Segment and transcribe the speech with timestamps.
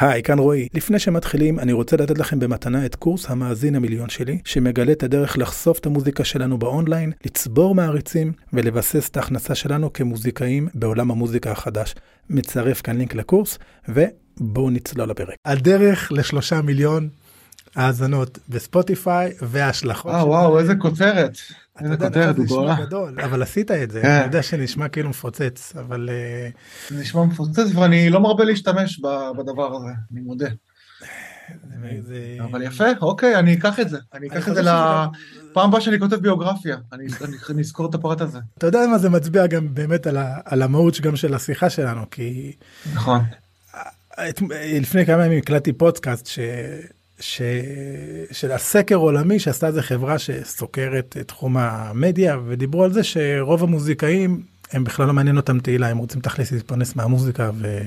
[0.00, 0.68] היי, כאן רועי.
[0.74, 5.38] לפני שמתחילים, אני רוצה לתת לכם במתנה את קורס המאזין המיליון שלי, שמגלה את הדרך
[5.38, 11.94] לחשוף את המוזיקה שלנו באונליין, לצבור מעריצים ולבסס את ההכנסה שלנו כמוזיקאים בעולם המוזיקה החדש.
[12.30, 13.58] מצרף כאן לינק לקורס,
[13.88, 15.36] ובואו נצלול לפרק.
[15.44, 17.08] הדרך לשלושה מיליון
[17.78, 20.14] האזנות בספוטיפיי וההשלכות.
[20.14, 21.36] אה, וואו, איזה כותרת.
[21.76, 25.72] אתה יודע, נכון, זה נשמע גדול, אבל עשית את זה, אני יודע שנשמע כאילו מפוצץ,
[25.76, 26.08] אבל...
[26.12, 26.48] אה,
[26.88, 29.00] זה נשמע מפוצץ ואני לא מרבה להשתמש
[29.38, 30.48] בדבר הזה, אני מודה.
[32.40, 36.16] אבל יפה, אוקיי, אני אקח את זה, אני אקח את זה לפעם הבאה שאני כותב
[36.16, 36.76] ביוגרפיה,
[37.50, 38.38] אני אזכור את הפרט הזה.
[38.58, 40.06] אתה יודע מה זה מצביע גם באמת
[40.44, 42.52] על המהות גם של השיחה שלנו, כי...
[42.94, 43.20] נכון.
[44.52, 46.26] לפני כמה ימים הקלטתי פודקאסט
[47.20, 47.42] ש...
[48.30, 54.42] של הסקר עולמי שעשתה איזה חברה שסוקרת את תחום המדיה ודיברו על זה שרוב המוזיקאים
[54.72, 57.78] הם בכלל לא מעניין אותם תהילה הם רוצים תכלס להתפרנס מהמוזיקה ו...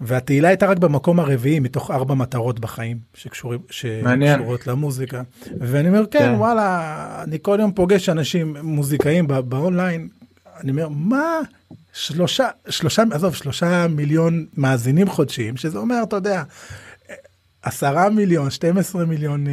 [0.00, 5.22] והתהילה הייתה רק במקום הרביעי מתוך ארבע מטרות בחיים שקשורים שקשורות למוזיקה.
[5.60, 6.34] ואני אומר כן, כן.
[6.36, 10.08] וואלה אני כל יום פוגש אנשים מוזיקאים באונליין
[10.60, 11.40] אני אומר מה?
[11.92, 16.42] שלושה שלושה עזוב שלושה מיליון מאזינים חודשיים שזה אומר אתה יודע
[17.68, 19.46] עשרה מיליון, 12 מיליון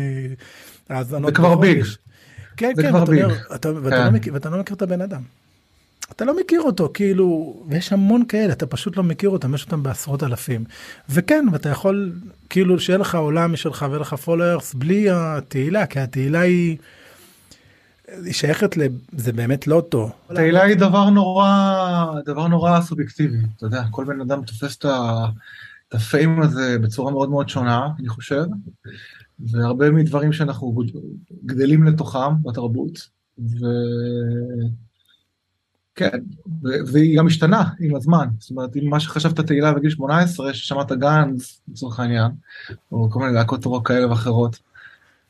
[0.90, 1.26] האזנות.
[1.26, 1.84] זה כבר big.
[2.58, 4.06] כן, כן, ואתה, אומר, אתה, ואתה, כן.
[4.06, 5.22] לא מכיר, ואתה לא מכיר את הבן אדם.
[6.12, 9.84] אתה לא מכיר אותו, כאילו, ויש המון כאלה, אתה פשוט לא מכיר אותם, יש אותם
[9.84, 10.64] בעשרות אלפים.
[11.10, 12.12] וכן, ואתה יכול,
[12.50, 16.78] כאילו, שיהיה לך עולם משלך ויהיה לך followers בלי התהילה, כי התהילה היא...
[18.24, 18.82] היא שייכת ל...
[19.18, 20.10] זה באמת לא אותו.
[20.36, 25.26] תהילה היא דבר נורא, דבר נורא סובייקטיבי, אתה יודע, כל בן אדם תופס את ה...
[25.96, 28.46] הפיים הזה בצורה מאוד מאוד שונה, אני חושב,
[29.40, 30.76] והרבה מדברים שאנחנו
[31.46, 33.66] גדלים לתוכם בתרבות, ו...
[35.96, 36.20] כן,
[36.64, 41.62] והיא גם משתנה עם הזמן, זאת אומרת, אם מה שחשבת תהילה בגיל 18, ששמעת גאנז,
[41.68, 42.32] לצורך העניין,
[42.92, 44.60] או כל מיני להקות רוק כאלה ואחרות,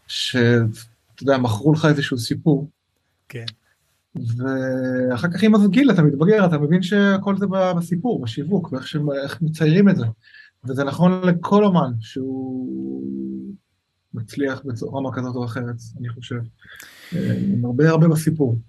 [0.07, 2.69] שאתה יודע, מכרו לך איזשהו סיפור.
[3.29, 3.45] כן.
[4.15, 7.45] ואחר כך עם הגיל אתה מתבגר, אתה מבין שהכל זה
[7.77, 10.05] בסיפור, בשיווק, ואיך מציירים את זה.
[10.67, 13.03] וזה נכון לכל אומן שהוא
[14.13, 16.39] מצליח בצורה כזאת או אחרת, אני חושב.
[17.11, 18.59] עם הרבה הרבה בסיפור.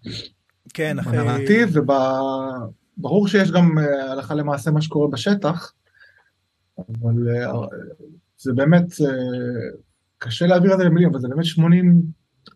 [0.74, 1.18] כן, אחרי...
[1.18, 5.72] בנרטיב, וברור שיש גם אה, הלכה למעשה מה שקורה בשטח,
[6.78, 7.52] אבל אה,
[8.38, 9.06] זה באמת, אה,
[10.18, 12.02] קשה להעביר את זה למילים, אבל זה באמת 80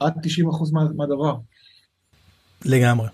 [0.00, 1.36] עד 90 אחוז מה, מהדבר.
[2.64, 3.08] לגמרי.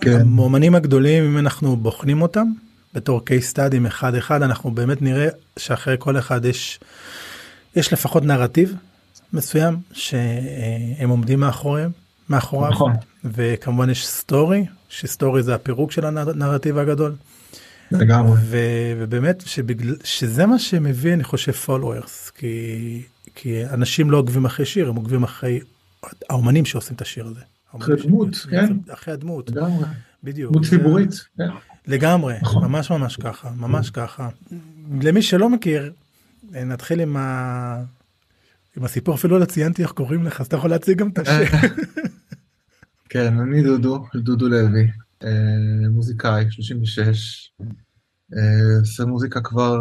[0.00, 0.20] כן.
[0.20, 2.46] המאומנים הגדולים, אם אנחנו בוחנים אותם,
[2.94, 5.28] בתור case study אחד אחד אנחנו באמת נראה
[5.58, 6.80] שאחרי כל אחד יש
[7.76, 8.74] יש לפחות נרטיב
[9.32, 11.90] מסוים שהם עומדים מאחוריהם
[12.28, 12.92] מאחוריו נכון.
[13.24, 17.14] וכמובן יש סטורי שסטורי זה הפירוק של הנרטיב הגדול.
[17.90, 18.38] לגמרי.
[18.98, 23.02] ובאמת שבגלל שזה מה שמביא אני חושב followers כי
[23.34, 25.60] כי אנשים לא עוקבים אחרי שיר הם עוקבים אחרי
[26.30, 27.40] האומנים שעושים את השיר הזה.
[27.76, 28.76] אחרי דמות, כן.
[28.92, 29.50] אחרי הדמות.
[29.50, 29.84] לגמרי.
[30.24, 30.52] בדיוק.
[30.52, 31.10] דמות ציבורית.
[31.38, 31.48] כן.
[31.86, 32.64] לגמרי, נכון.
[32.64, 34.28] ממש ממש ככה, ממש ככה.
[35.02, 35.92] למי שלא מכיר,
[36.52, 37.82] נתחיל עם, ה...
[38.76, 41.44] עם הסיפור, אפילו לא ציינתי איך קוראים לך, אז אתה יכול להציג גם את השם.
[43.10, 44.90] כן, אני דודו, דודו לוי,
[45.24, 47.50] אה, מוזיקאי, 36,
[48.36, 48.40] אה,
[48.80, 49.78] עושה מוזיקה כבר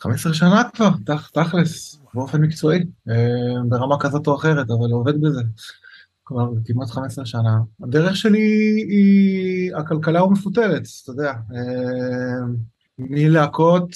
[0.00, 0.90] 15 אה, שנה כבר,
[1.32, 2.84] תכלס, באופן מקצועי,
[3.68, 5.42] ברמה כזאת או אחרת, אבל עובד בזה.
[6.24, 7.60] כבר כמעט 15 שנה.
[7.82, 8.38] הדרך שלי
[8.88, 12.46] היא, הכלכלה ומפותלת, אתה יודע, אה,
[12.98, 13.88] מלהקות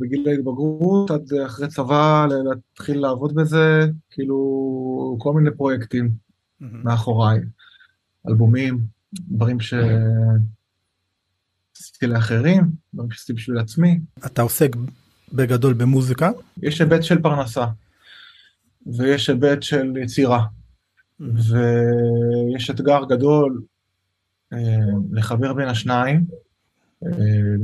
[0.00, 6.10] בגיל ההתבגרות עד אחרי צבא להתחיל לעבוד בזה, כאילו כל מיני פרויקטים
[6.60, 7.40] מאחוריי,
[8.28, 8.80] אלבומים,
[9.12, 9.74] דברים ש...
[11.80, 14.00] עשיתי לאחרים, דברים שעשיתי בשביל עצמי.
[14.26, 14.76] אתה עוסק
[15.32, 16.30] בגדול במוזיקה?
[16.62, 17.66] יש היבט של פרנסה,
[18.86, 20.46] ויש היבט של יצירה.
[21.20, 23.62] ויש אתגר גדול
[24.52, 24.58] אה,
[25.12, 26.24] לחבר בין השניים,
[27.06, 27.10] אה,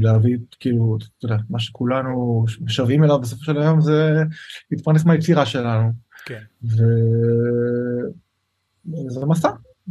[0.00, 4.22] להביא, כאילו, אתה יודע, מה שכולנו משוועים אליו בסופו של היום זה
[4.70, 5.92] להתפרנס מהיצירה שלנו.
[6.26, 6.42] כן.
[6.64, 6.80] וזה
[9.26, 9.50] מסע,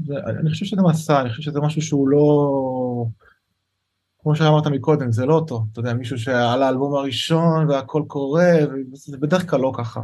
[0.10, 3.06] אני חושב שזה מסע, אני חושב שזה משהו שהוא לא...
[4.20, 8.54] כמו שאמרת מקודם, זה לא אותו, אתה יודע, מישהו שעלה האלבום הראשון והכל קורה,
[8.94, 10.02] וזה בדרך כלל לא ככה.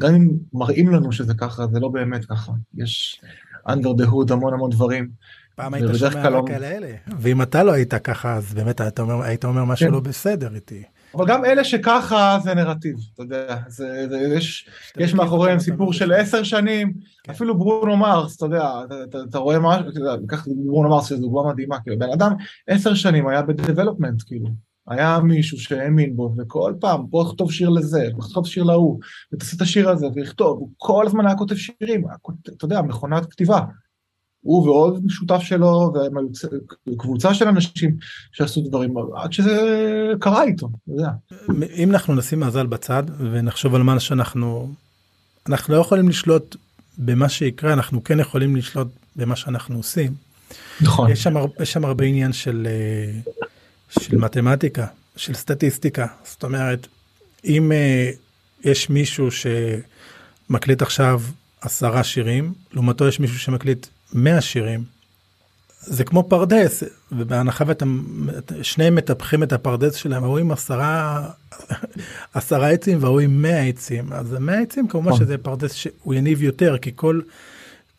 [0.00, 2.52] גם אם מראים לנו שזה ככה, זה לא באמת ככה.
[2.76, 3.20] יש
[3.68, 5.08] under the hood המון המון דברים.
[5.56, 9.00] פעם היית שומע לא- רק על אלה, ואם אתה לא היית ככה, אז באמת היית
[9.00, 9.92] אומר, היית אומר משהו כן.
[9.92, 10.82] לא בסדר איתי.
[11.14, 16.12] אבל גם אלה שככה זה נרטיב, אתה יודע, זה, זה, יש, יש מאחוריהם סיפור של
[16.12, 16.92] עשר שנים,
[17.24, 17.32] כן.
[17.32, 21.06] אפילו ברונו מרס, אתה יודע, אתה, אתה, אתה רואה משהו, אתה יודע, לקחתי ברונו מרס
[21.08, 22.32] שזו דוגמה מדהימה, כאילו בן אדם
[22.66, 24.46] עשר שנים היה בדבלופמנט, כאילו,
[24.88, 29.00] היה מישהו שהאמין בו, וכל פעם, בוא נכתוב שיר לזה, בוא נכתוב שיר להוא,
[29.32, 32.04] ותעשה את השיר הזה, ויכתוב, הוא כל הזמן היה כותב שירים,
[32.56, 33.60] אתה יודע, מכונת כתיבה.
[34.40, 35.92] הוא ועוד שותף שלו,
[36.88, 37.96] וקבוצה של אנשים
[38.32, 39.56] שעשו דברים, עד שזה
[40.20, 41.10] קרה איתו, אתה יודע.
[41.76, 44.72] אם אנחנו נשים מזל בצד, ונחשוב על מה שאנחנו,
[45.48, 46.56] אנחנו לא יכולים לשלוט
[46.98, 50.12] במה שיקרה, אנחנו כן יכולים לשלוט במה שאנחנו עושים.
[50.80, 51.10] נכון.
[51.10, 53.32] יש שם, יש שם הרבה עניין של, אה,
[53.90, 54.86] של מתמטיקה,
[55.16, 56.06] של סטטיסטיקה.
[56.24, 56.86] זאת אומרת,
[57.44, 58.16] אם uh,
[58.68, 61.22] יש מישהו שמקליט עכשיו
[61.60, 64.84] עשרה שירים, לעומתו יש מישהו שמקליט 100 שירים,
[65.80, 68.02] זה כמו פרדס, ובהנחה ואתם,
[68.62, 71.28] שניהם מטפחים את הפרדס שלהם, ההוא עם עשרה,
[72.34, 75.20] עשרה עצים וההוא עם 100 עצים, אז 100 עצים כמובן נכון.
[75.24, 77.20] שזה פרדס שהוא יניב יותר, כי כל,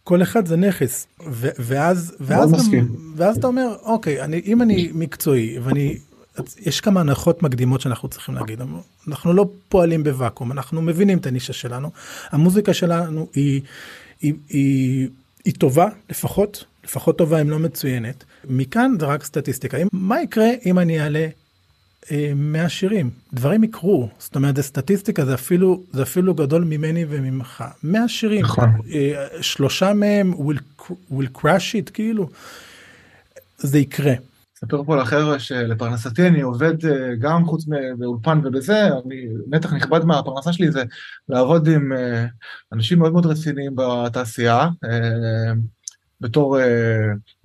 [0.07, 4.89] כל אחד זה נכס, ו, ואז, ואז, גם, ואז אתה אומר, אוקיי, אני, אם אני
[4.93, 5.97] מקצועי ואני,
[6.57, 8.61] יש כמה הנחות מקדימות שאנחנו צריכים להגיד,
[9.07, 11.91] אנחנו לא פועלים בוואקום, אנחנו מבינים את הנישה שלנו,
[12.29, 13.61] המוזיקה שלנו היא,
[14.21, 15.09] היא, היא,
[15.45, 20.79] היא טובה לפחות, לפחות טובה אם לא מצוינת, מכאן זה רק סטטיסטיקה, מה יקרה אם
[20.79, 21.27] אני אעלה
[22.35, 28.41] מהשירים, דברים יקרו, זאת אומרת זה סטטיסטיקה זה אפילו זה אפילו גדול ממני וממך, מהשירים,
[28.41, 28.69] נכון.
[28.93, 32.29] אה, שלושה מהם will, will crash it כאילו,
[33.57, 34.13] זה יקרה.
[34.57, 37.65] אספר פה לחבר'ה שלפרנסתי אני עובד אה, גם חוץ
[37.97, 40.83] מאולפן ובזה, אני, נתח נכבד מהפרנסה שלי זה
[41.29, 41.91] לעבוד עם
[42.73, 44.67] אנשים מאוד מאוד רציניים בתעשייה,
[46.21, 46.57] בתור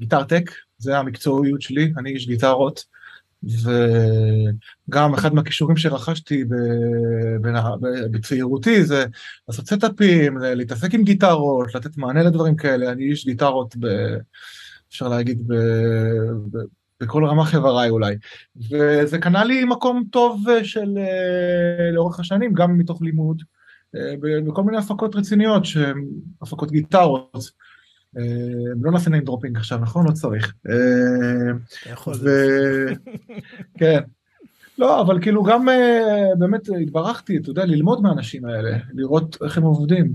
[0.01, 2.92] גיטר טק, זה המקצועיות שלי, אני איש גיטרות.
[3.45, 6.45] וגם אחד מהכישורים שרכשתי
[8.11, 9.05] בצעירותי זה
[9.49, 13.87] לעשות setup ים, להתעסק עם גיטרות, לתת מענה לדברים כאלה, אני איש גיטרות, ב,
[14.91, 15.55] אפשר להגיד, ב,
[16.53, 16.59] ב,
[17.01, 18.17] בכל רמה חבריי אולי.
[18.71, 20.99] וזה קנה לי מקום טוב של
[21.93, 23.43] לאורך השנים, גם מתוך לימוד,
[24.47, 26.05] בכל מיני הפקות רציניות, שהן
[26.43, 27.51] הפקות גיטרות.
[28.19, 28.23] אה,
[28.83, 30.07] לא נעשה name dropping עכשיו, נכון?
[30.07, 30.55] לא צריך.
[30.71, 31.53] אה.
[33.79, 34.01] כן.
[34.79, 39.63] לא, אבל כאילו גם אה, באמת התברכתי, אתה יודע, ללמוד מהאנשים האלה, לראות איך הם
[39.63, 40.13] עובדים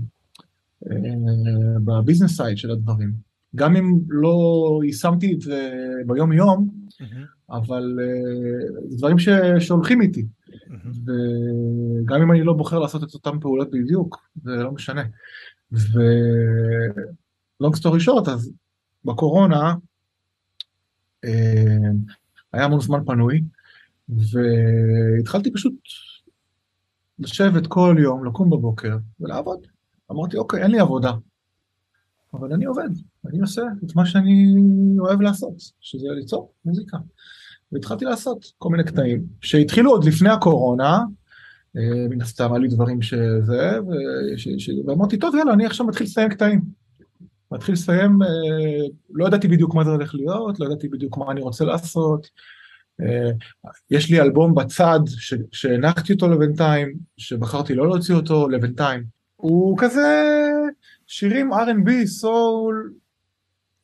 [1.84, 3.12] בביזנס סייד של הדברים.
[3.56, 5.70] גם אם לא יישמתי את זה
[6.06, 6.68] ביום יום,
[7.50, 7.98] אבל
[8.88, 9.16] זה דברים
[9.58, 10.26] שהולכים איתי.
[11.06, 15.02] וגם אם אני לא בוחר לעשות את אותן פעולות בדיוק, זה לא משנה.
[17.62, 18.52] Long story short, אז
[19.04, 19.74] בקורונה
[21.24, 21.90] אה,
[22.52, 23.42] היה המון זמן פנוי,
[24.08, 25.74] והתחלתי פשוט
[27.18, 29.66] לשבת כל יום, לקום בבוקר ולעבוד.
[30.10, 31.12] אמרתי, אוקיי, אין לי עבודה,
[32.34, 32.88] אבל אני עובד,
[33.26, 34.54] אני עושה את מה שאני
[34.98, 36.96] אוהב לעשות, שזה ליצור מוזיקה.
[37.72, 40.98] והתחלתי לעשות כל מיני קטעים, שהתחילו עוד לפני הקורונה,
[41.76, 43.78] אה, מן הסתם היה לי דברים שזה,
[44.86, 46.60] ואמרתי, טוב, יאללה, אני עכשיו מתחיל לסיים קטעים.
[47.52, 51.40] מתחיל לסיים, אה, לא ידעתי בדיוק מה זה הולך להיות, לא ידעתי בדיוק מה אני
[51.40, 52.30] רוצה לעשות.
[53.00, 53.30] אה,
[53.90, 55.00] יש לי אלבום בצד
[55.52, 59.04] שהנחתי אותו לבינתיים, שבחרתי לא להוציא אותו לבינתיים.
[59.36, 60.48] הוא כזה
[61.06, 62.92] שירים R&B, סול,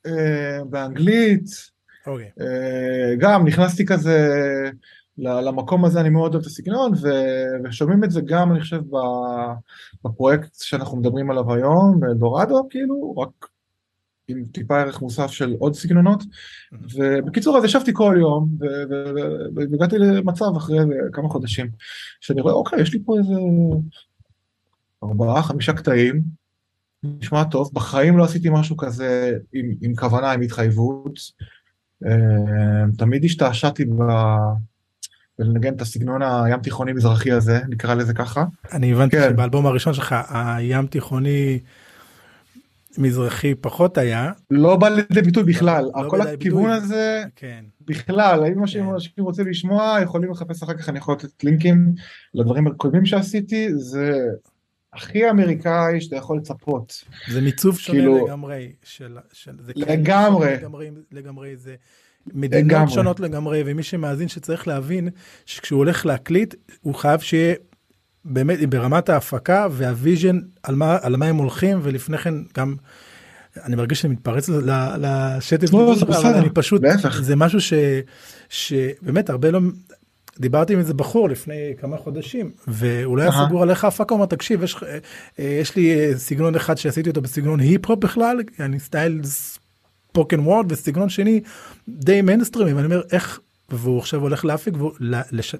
[0.06, 1.46] אה, באנגלית.
[1.46, 2.10] Okay.
[2.10, 2.30] אוקיי.
[3.18, 4.28] גם נכנסתי כזה
[5.18, 6.92] למקום הזה, אני מאוד אוהב את הסגנון,
[7.64, 8.80] ושומעים את זה גם, אני חושב,
[10.04, 13.48] בפרויקט שאנחנו מדברים עליו היום, בדורדו, כאילו, רק
[14.28, 16.22] עם טיפה ערך מוסף של עוד סגנונות,
[16.72, 18.48] ובקיצור אז ישבתי כל יום
[19.54, 20.78] והגעתי למצב אחרי
[21.12, 21.70] כמה חודשים
[22.20, 23.34] שאני רואה אוקיי יש לי פה איזה
[25.04, 26.22] ארבעה חמישה קטעים,
[27.04, 31.18] נשמע טוב, בחיים לא עשיתי משהו כזה עם, עם כוונה, עם התחייבות,
[32.06, 34.02] אה, תמיד השתעשעתי ב...
[35.38, 38.44] ולנגן את הסגנון הים תיכוני מזרחי הזה, נקרא לזה ככה.
[38.72, 39.28] אני הבנתי כן.
[39.30, 41.58] שבאלבום הראשון שלך הים תיכוני
[42.98, 44.32] מזרחי פחות היה.
[44.50, 46.76] לא בא לידי ביטוי בכלל, לא, כל הכיוון ביטוי.
[46.76, 47.64] הזה, כן.
[47.80, 48.80] בכלל, האם כן.
[48.92, 51.92] אנשים רוצים לשמוע, יכולים לחפש אחר כך, אני יכול לתת לינקים
[52.34, 54.26] לדברים הקודמים שעשיתי, זה
[54.92, 57.04] הכי אמריקאי שאתה יכול לצפות.
[57.30, 60.56] זה מיצוב שונה כאילו, לגמרי, של, של, זה לגמרי.
[60.56, 61.74] לגמרי, לגמרי זה.
[62.26, 62.92] מדינות לגמרי.
[62.92, 65.08] שונות לגמרי, ומי שמאזין שצריך להבין
[65.46, 67.54] שכשהוא הולך להקליט, הוא חייב שיהיה
[68.24, 72.74] באמת ברמת ההפקה וה vision על מה, על מה הם הולכים, ולפני כן גם,
[73.64, 74.48] אני מרגיש שאני מתפרץ
[74.98, 76.82] לשטף, לא, זה בסדר, אני פשוט,
[77.20, 77.72] זה משהו ש,
[78.48, 79.60] שבאמת הרבה לא,
[80.40, 84.18] דיברתי עם איזה בחור לפני כמה חודשים, והוא לא היה סגור על איך ההפקה, הוא
[84.18, 84.76] אומר, תקשיב, יש,
[85.38, 90.72] אה, יש לי אה, סגנון אחד שעשיתי אותו בסגנון היפ-הופ בכלל, אני style spoken word,
[90.72, 91.40] וסגנון שני
[91.88, 93.40] די מיינסטרימי, ואני אומר, איך,
[93.78, 94.92] והוא עכשיו הולך להפיק, והוא,
[95.32, 95.54] לש...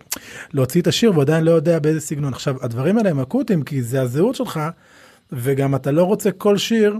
[0.52, 2.32] להוציא את השיר והוא עדיין לא יודע באיזה סגנון.
[2.32, 4.60] עכשיו, הדברים האלה הם אקוטיים כי זה הזהות שלך,
[5.32, 6.98] וגם אתה לא רוצה כל שיר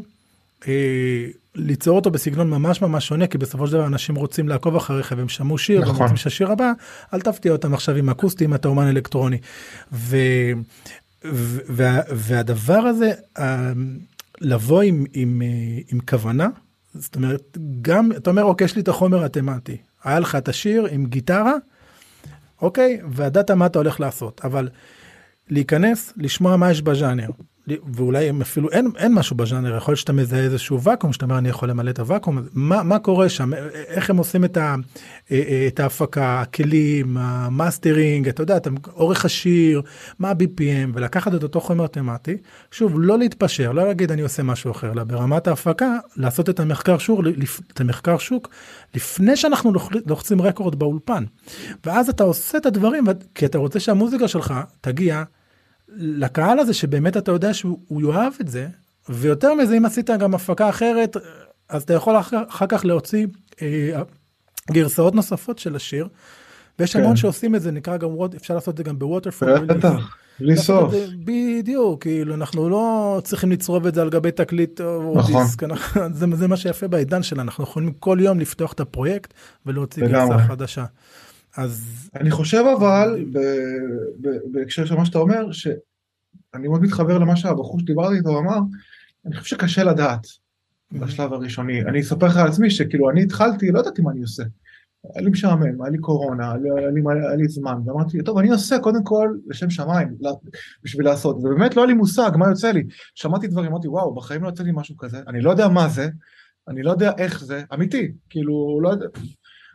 [0.69, 5.15] אה, ליצור אותו בסגנון ממש ממש שונה, כי בסופו של דבר אנשים רוצים לעקוב אחריך
[5.17, 5.93] והם שמעו שיר, נכון.
[5.93, 6.73] והם רוצים שהשיר הבא,
[7.15, 9.39] אל תפתיע אותם עכשיו עם אקוסטי אם אתה אומן אלקטרוני.
[9.93, 10.17] ו...
[11.69, 13.73] וה, והדבר הזה, אה,
[14.41, 16.49] לבוא עם, עם, אה, עם כוונה,
[16.95, 20.87] זאת אומרת, גם, אתה אומר, אוקיי, יש לי את החומר התמטי, היה לך את השיר
[20.91, 21.55] עם גיטרה,
[22.63, 24.69] אוקיי, וידעת מה אתה הולך לעשות, אבל
[25.51, 27.29] להיכנס, לשמוע מה יש בז'אנר,
[27.69, 31.39] ואולי הם אפילו אין, אין משהו בז'אנר, יכול להיות שאתה מזהה איזשהו ואקום, שאתה אומר
[31.39, 33.51] אני יכול למלא את הוואקום, מה, מה קורה שם,
[33.89, 34.75] איך הם עושים את, ה,
[35.67, 38.59] את ההפקה, הכלים, המאסטרינג, אתה יודע,
[38.97, 39.83] אורך השיר,
[40.19, 42.37] מה ה-BPM, ולקחת את אותו חומר תמטי,
[42.71, 46.99] שוב, לא להתפשר, לא להגיד אני עושה משהו אחר, אלא ברמת ההפקה, לעשות את המחקר
[46.99, 47.21] שוק,
[47.73, 48.49] את המחקר שוק,
[48.95, 49.73] לפני שאנחנו
[50.07, 51.25] לוחצים רקורד באולפן.
[51.87, 53.05] ואז אתה עושה את הדברים,
[53.35, 55.23] כי אתה רוצה שהמוזיקה שלך תגיע.
[55.97, 58.67] לקהל הזה שבאמת אתה יודע שהוא יאהב את זה,
[59.09, 61.17] ויותר מזה אם עשית גם הפקה אחרת,
[61.69, 63.27] אז אתה יכול אחר, אחר כך להוציא
[63.63, 64.03] אה,
[64.71, 66.09] גרסאות נוספות של השיר.
[66.79, 67.03] ויש כן.
[67.03, 69.59] המון שעושים את זה, נקרא גם, אפשר לעשות את זה גם בווטרפול.
[69.59, 70.95] בטח, בלי סוף.
[71.25, 75.43] בדיוק, כאילו אנחנו לא צריכים לצרוב את זה על גבי תקליט או נכון.
[75.43, 75.63] דיסק,
[76.13, 79.35] זה, זה מה שיפה בעידן שלנו, אנחנו יכולים כל יום לפתוח את הפרויקט
[79.67, 80.85] ולהוציא גרסה חדשה.
[81.57, 82.09] אז...
[82.15, 83.25] אני חושב אבל,
[84.53, 88.59] בהקשר של מה שאתה אומר, שאני מאוד מתחבר למה שהבחור שדיברתי איתו אמר,
[89.27, 90.27] אני חושב שקשה לדעת
[90.93, 91.83] בשלב הראשוני.
[91.83, 94.43] אני אספר לך על עצמי שכאילו אני התחלתי, לא ידעתי מה אני עושה.
[95.15, 99.05] היה לי משעמם, היה לי קורונה, לי, היה לי זמן, ואמרתי, טוב, אני עושה קודם
[99.05, 100.09] כל לשם שמיים,
[100.85, 102.85] בשביל לעשות, ובאמת לא היה לי מושג מה יוצא לי.
[103.15, 106.09] שמעתי דברים, אמרתי, וואו, בחיים לא יוצא לי משהו כזה, אני לא יודע מה זה,
[106.69, 109.07] אני לא יודע איך זה, אמיתי, כאילו, לא יודע,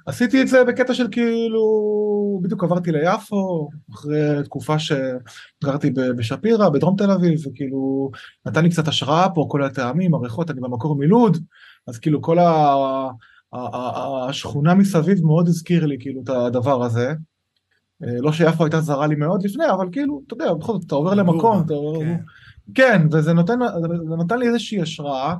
[0.09, 7.11] עשיתי את זה בקטע של כאילו, בדיוק עברתי ליפו, אחרי תקופה שגרתי בשפירא, בדרום תל
[7.11, 8.11] אביב, וכאילו
[8.45, 11.37] נתן לי קצת השראה פה, כל הטעמים, הריחות, אני במקור מלוד,
[11.87, 12.75] אז כאילו כל ה...
[14.29, 17.13] השכונה מסביב מאוד הזכיר לי כאילו את הדבר הזה.
[18.03, 20.95] אה, לא שיפו הייתה זרה לי מאוד לפני, אבל כאילו, אתה יודע, בכל זאת, אתה
[20.95, 21.99] עובר למקום, אתה עובר...
[21.99, 22.17] כן.
[22.75, 23.59] כן, וזה נותן,
[24.19, 25.35] נתן לי איזושהי השראה,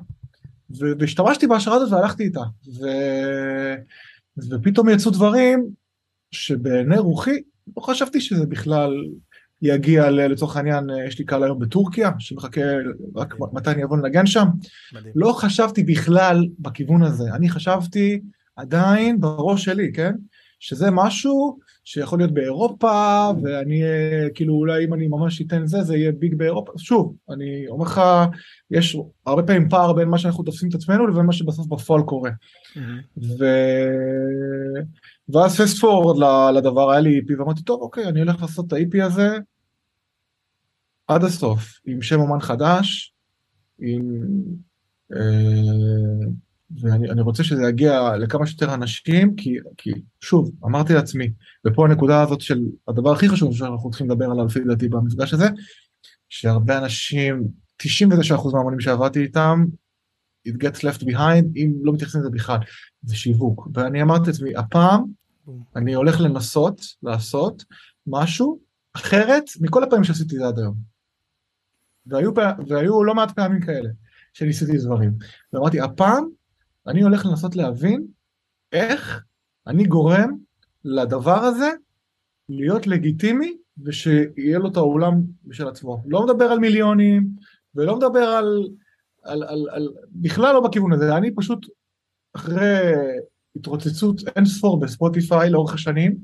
[1.00, 2.44] והשתמשתי בהשראה הזאת והלכתי איתה.
[2.80, 2.86] ו...
[4.50, 5.68] ופתאום יצאו דברים
[6.32, 7.42] שבעיני רוחי
[7.78, 8.94] לא חשבתי שזה בכלל
[9.62, 12.62] יגיע לצורך העניין, יש לי קהל היום בטורקיה, שמחכה
[13.16, 14.46] רק מתי אני אבוא לנגן שם.
[14.94, 15.14] מדהים.
[15.16, 18.22] לא חשבתי בכלל בכיוון הזה, אני חשבתי
[18.56, 20.14] עדיין בראש שלי, כן?
[20.60, 21.60] שזה משהו
[21.92, 23.82] שיכול להיות באירופה, ואני,
[24.34, 26.72] כאילו, אולי אם אני ממש אתן זה, זה יהיה ביג באירופה.
[26.78, 28.02] שוב, אני אומר לך,
[28.72, 32.30] יש הרבה פעמים פער בין מה שאנחנו תופסים את עצמנו לבין מה שבסוף בפועל קורה.
[32.30, 32.80] Mm-hmm.
[33.18, 33.46] ו...
[35.30, 36.18] ואז פסט פורד
[36.56, 39.38] לדבר, היה לי EP, ואמרתי, טוב, אוקיי, אני הולך לעשות את ה-EP הזה
[41.08, 43.14] עד הסוף, עם שם אומן חדש,
[43.80, 44.22] עם...
[45.16, 46.30] אה,
[46.82, 51.32] ואני רוצה שזה יגיע לכמה שיותר אנשים, כי, כי שוב, אמרתי לעצמי,
[51.68, 55.48] ופה הנקודה הזאת של הדבר הכי חשוב שאנחנו צריכים לדבר עליו לפי דעתי במפגש הזה,
[56.30, 57.48] שהרבה אנשים,
[57.84, 57.88] 99%
[58.54, 59.66] מהמונים שעבדתי איתם,
[60.48, 62.58] it gets left behind, אם לא מתייחסים לזה בכלל,
[63.04, 63.68] זה שיווק.
[63.74, 65.04] ואני אמרתי לעצמי, הפעם
[65.76, 67.64] אני הולך לנסות לעשות
[68.08, 68.60] משהו
[68.94, 70.76] אחרת מכל הפעמים שעשיתי את זה עד היום.
[72.06, 72.32] והיו,
[72.68, 73.90] והיו לא מעט פעמים כאלה
[74.34, 75.12] שניסיתי דברים.
[75.54, 76.26] ואמרתי, הפעם
[76.88, 78.08] אני הולך לנסות להבין
[78.72, 79.24] איך
[79.68, 80.38] אני גורם
[80.86, 81.70] לדבר הזה
[82.50, 86.04] להיות לגיטימי ושיהיה לו את האולם בשל עצמו.
[86.06, 87.28] לא מדבר על מיליונים
[87.76, 88.70] ולא מדבר על,
[89.24, 91.66] על, על, על בכלל לא בכיוון הזה, אני פשוט
[92.34, 92.94] אחרי
[93.56, 96.18] התרוצצות אין ספור בספוטיפיי לאורך השנים,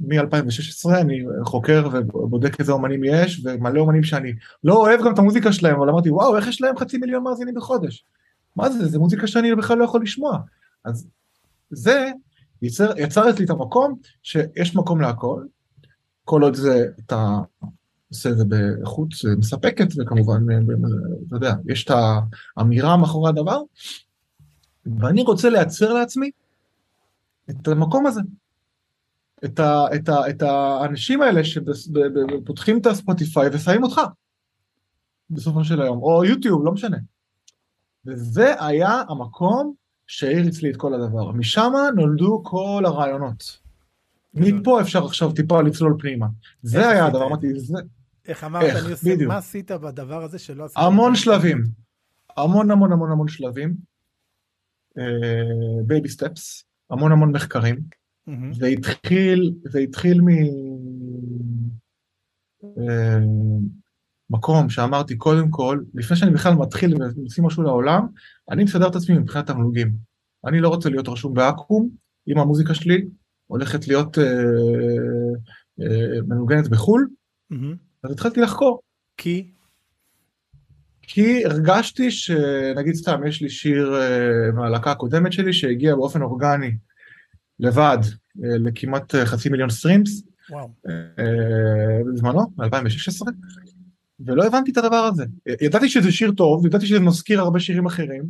[0.00, 4.32] מ-2016 אני חוקר ובודק איזה אומנים יש, ומלא אומנים שאני
[4.64, 7.54] לא אוהב גם את המוזיקה שלהם, אבל אמרתי וואו איך יש להם חצי מיליון מאזינים
[7.54, 8.04] בחודש.
[8.56, 10.38] מה זה, זה מוזיקה שאני בכלל לא יכול לשמוע.
[10.84, 11.08] אז
[11.70, 12.10] זה
[12.62, 15.44] יצר, יצר אצלי את המקום שיש מקום להכל,
[16.24, 17.38] כל עוד זה, אתה
[18.08, 20.42] עושה את זה באיכות מספקת, וכמובן,
[21.26, 21.90] אתה יודע, יש את
[22.56, 23.60] האמירה מאחורי הדבר,
[24.86, 26.30] ואני רוצה לייצר לעצמי
[27.50, 28.20] את המקום הזה.
[29.44, 34.00] את, ה, את, ה, את האנשים האלה שפותחים את הספוטיפיי ושמים אותך
[35.30, 36.96] בסופו של היום, או יוטיוב, לא משנה.
[38.06, 39.74] וזה היה המקום
[40.06, 41.32] שהריץ לי את כל הדבר.
[41.32, 43.58] משם נולדו כל הרעיונות.
[44.34, 46.26] מפה אפשר עכשיו טיפה לצלול פנימה.
[46.62, 47.78] זה היה הדבר, אמרתי, זה...
[48.28, 50.78] איך אמרת, אני עושה, מה עשית בדבר הזה שלא עשית?
[50.78, 51.64] המון שלבים.
[52.36, 53.74] המון המון המון המון שלבים.
[55.86, 57.80] baby uh, steps, המון המון מחקרים.
[58.52, 60.28] זה התחיל, זה התחיל מ...
[62.78, 63.18] אה,
[64.32, 68.06] מקום שאמרתי קודם כל, לפני שאני בכלל מתחיל ומוציא משהו לעולם,
[68.50, 69.92] אני מסדר את עצמי מבחינת תמלוגים.
[70.46, 71.88] אני לא רוצה להיות רשום באקו"ם,
[72.28, 73.04] אם המוזיקה שלי
[73.46, 74.24] הולכת להיות אה,
[75.80, 77.08] אה, מנוגנת בחו"ל,
[77.50, 77.76] מהמם.
[78.04, 78.80] אז התחלתי לחקור.
[79.16, 79.50] כי?
[81.02, 86.76] כי הרגשתי שנגיד סתם יש לי שיר אה, מהלהקה הקודמת שלי שהגיע באופן אורגני
[87.58, 87.98] לבד
[88.44, 90.68] אה, לכמעט אה, חצי מיליון streams וואו.
[90.88, 93.26] אה, בזמנו, ב-2016,
[94.20, 95.24] ולא הבנתי את הדבר הזה.
[95.60, 98.22] ידעתי שזה שיר טוב, ידעתי שזה מזכיר הרבה שירים אחרים,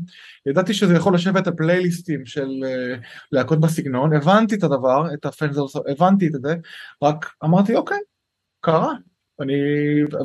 [0.47, 2.95] ידעתי שזה יכול לשבת על פלייליסטים של אה,
[3.33, 6.55] להקות בסגנון, הבנתי את הדבר, את הפנזרס, הבנתי את זה,
[7.03, 7.99] רק אמרתי אוקיי,
[8.61, 8.93] קרה,
[9.41, 9.55] אני,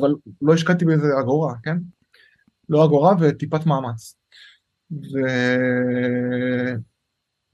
[0.00, 1.76] אבל לא השקעתי בזה אגורה, כן?
[2.68, 4.16] לא אגורה וטיפת מאמץ.
[4.90, 5.18] ו...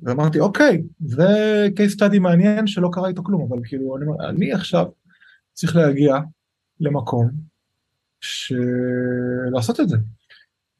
[0.00, 1.24] ואמרתי אוקיי, זה
[1.76, 4.86] case study מעניין שלא קרה איתו כלום, אבל כאילו אני, אני עכשיו
[5.52, 6.16] צריך להגיע
[6.80, 7.53] למקום.
[9.52, 9.96] לעשות את זה.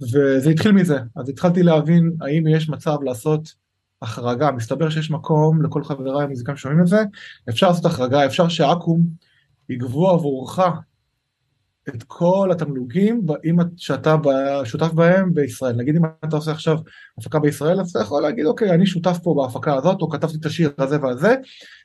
[0.03, 3.53] וזה התחיל מזה, אז התחלתי להבין האם יש מצב לעשות
[4.03, 7.03] החרגה, מסתבר שיש מקום לכל חבריי המוזיקאים שומעים את זה,
[7.49, 9.01] אפשר לעשות החרגה, אפשר שאקו"ם
[9.69, 10.59] יגבו עבורך
[11.89, 14.17] את כל התמלוגים אם את- שאתה
[14.65, 15.77] שותף בהם בישראל.
[15.77, 16.79] נגיד אם אתה עושה עכשיו
[17.19, 20.47] הפקה בישראל, אז אתה יכול להגיד, אוקיי, אני שותף פה בהפקה הזאת, או כתבתי את
[20.47, 21.35] השיר הזה והזה,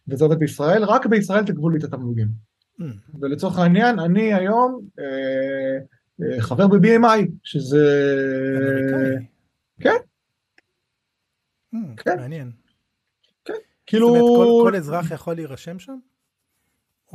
[0.07, 2.48] וזה עובד בישראל, רק בישראל תגבו לי את התמלוגים.
[3.21, 5.05] ולצורך העניין, אני היום אה,
[6.21, 7.85] אה, חבר ב-BMI, שזה...
[9.79, 9.95] כן.
[11.73, 12.17] מהמם, כן.
[12.19, 12.51] מעניין.
[13.85, 14.07] כאילו...
[14.07, 15.97] זאת אומרת, כל- אזרח יכול להירשם שם?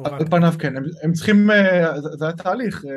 [0.04, 2.90] על פניו כן, הם, צריכים, אה, זה, היה תהליך, אה,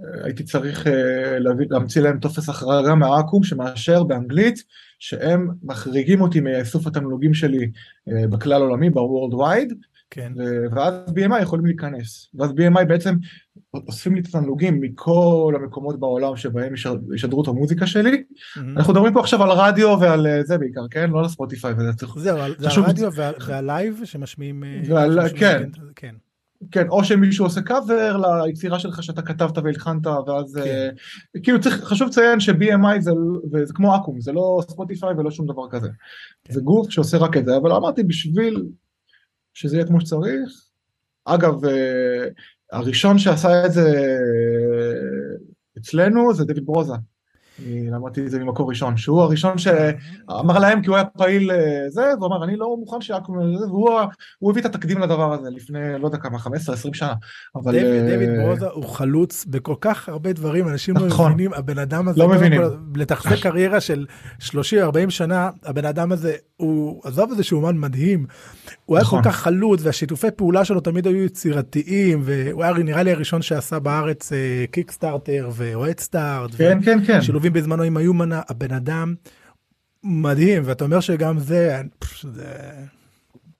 [0.00, 1.38] אה, הייתי צריך אה,
[1.70, 4.62] להמציא להם טופס החרגה מהאקו"ם שמאשר באנגלית
[4.98, 7.70] שהם מחריגים אותי מאיסוף התמלוגים שלי
[8.08, 9.74] אה, בכלל עולמי, ב-World Wide,
[10.10, 10.32] כן.
[10.72, 13.14] ואז BMI יכולים להיכנס, ואז BMI בעצם
[13.74, 16.72] אוספים לי את התמלוגים מכל המקומות בעולם שבהם
[17.14, 18.22] ישדרו את המוזיקה שלי,
[18.56, 18.78] מהמם.
[18.78, 21.10] אנחנו מדברים פה עכשיו על רדיו ועל אה, זה בעיקר, כן?
[21.10, 24.64] לא על ספוטיפיי וזה צריך זהו, זה הרדיו וה- והלייב שמשמיעים...
[24.64, 25.68] אה, ועל- כן.
[25.96, 26.14] כן.
[26.70, 30.90] כן, או שמישהו עושה קאבר ליצירה שלך שאתה כתבת והלחנת, ואז כן.
[31.36, 33.10] אה, כאילו צריך, חשוב לציין ש-BMI זה,
[33.64, 35.88] זה כמו אקו"ם, זה לא ספוטיפיי ולא שום דבר כזה.
[36.44, 36.54] כן.
[36.54, 38.66] זה גוף שעושה רק את זה, אבל אמרתי בשביל
[39.56, 40.50] שזה יהיה כמו שצריך,
[41.24, 42.28] אגב, אה,
[42.72, 45.36] הראשון שעשה את זה אה,
[45.78, 46.94] אצלנו זה דויד ברוזה.
[47.92, 51.56] למדתי את זה ממקור ראשון, שהוא הראשון שאמר להם כי הוא היה פעיל אה,
[51.88, 55.78] זה, והוא אמר אני לא מוכן שיעקום זה, והוא הביא את התקדים לדבר הזה לפני
[55.98, 56.48] לא יודע כמה, 15-20
[56.92, 57.14] שנה.
[57.56, 61.32] אבל אה, דיוויד ברוזה הוא חלוץ בכל כך הרבה דברים, אנשים לא נכון.
[61.32, 62.60] מבינים, הבן אדם הזה, לא מבינים.
[62.96, 64.06] לתחזק קריירה של
[64.40, 64.52] 30-40
[65.08, 68.26] שנה, הבן אדם הזה, הוא, עזוב את זה שהוא אומן מדהים,
[68.84, 69.22] הוא היה כל נכון.
[69.22, 74.32] כך חלוץ, והשיתופי פעולה שלו תמיד היו יצירתיים, והוא היה נראה לי הראשון שעשה בארץ
[74.70, 77.20] קיקסטארטר ואוהד סטארט, כן, כן, כן.
[77.46, 79.14] שילובים בזמנו עם היומנה, הבן אדם
[80.04, 81.82] מדהים, ואתה אומר שגם זה,
[82.22, 82.70] זה...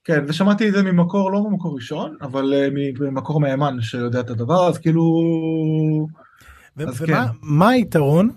[0.05, 2.69] כן, ושמעתי את זה ממקור, לא ממקור ראשון, אבל אה,
[3.01, 5.03] ממקור מהימן שיודע את הדבר, אז כאילו...
[6.77, 7.33] ו- אז ומה כן.
[7.43, 8.31] מה היתרון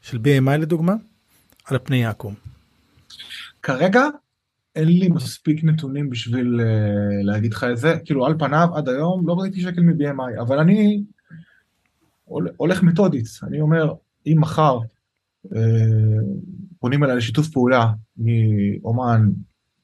[0.00, 0.94] של BMI לדוגמה
[1.64, 2.34] על פני יעקב?
[3.62, 4.02] כרגע
[4.76, 9.28] אין לי מספיק נתונים בשביל uh, להגיד לך את זה, כאילו על פניו עד היום
[9.28, 11.02] לא ראיתי שקל מ-BMI, אבל אני
[12.24, 13.92] הול- הולך מתודית, אני אומר,
[14.26, 14.78] אם מחר
[15.46, 15.50] uh,
[16.78, 19.30] פונים אליי לשיתוף פעולה מאומן,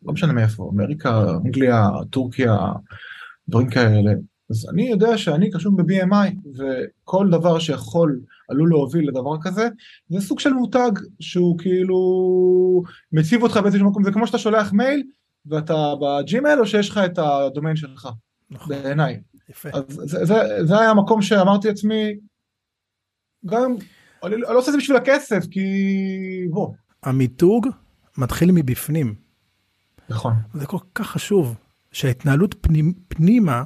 [0.02, 2.56] לא משנה מאיפה, אמריקה, אנגליה, טורקיה,
[3.48, 4.12] דברים כאלה,
[4.50, 9.68] אז אני יודע שאני קשור ב-BMI, וכל דבר שיכול, עלול להוביל לדבר כזה,
[10.08, 11.98] זה סוג של מותג שהוא כאילו
[13.12, 15.02] מציב אותך באיזשהו מקום, זה כמו שאתה שולח מייל
[15.46, 18.08] ואתה בג'ימייל או שיש לך את הדומיין שלך,
[18.50, 19.20] נכון, בעיניי.
[19.48, 19.68] יפה.
[19.72, 22.16] אז זה, זה, זה היה המקום שאמרתי לעצמי,
[23.46, 23.74] גם,
[24.24, 25.64] אני, אני לא עושה את זה בשביל הכסף, כי
[26.50, 26.72] בוא.
[27.02, 27.68] המיתוג
[28.18, 29.14] מתחיל מבפנים.
[30.08, 30.34] נכון.
[30.54, 31.54] זה כל כך חשוב
[31.92, 33.64] שההתנהלות פנימ, פנימה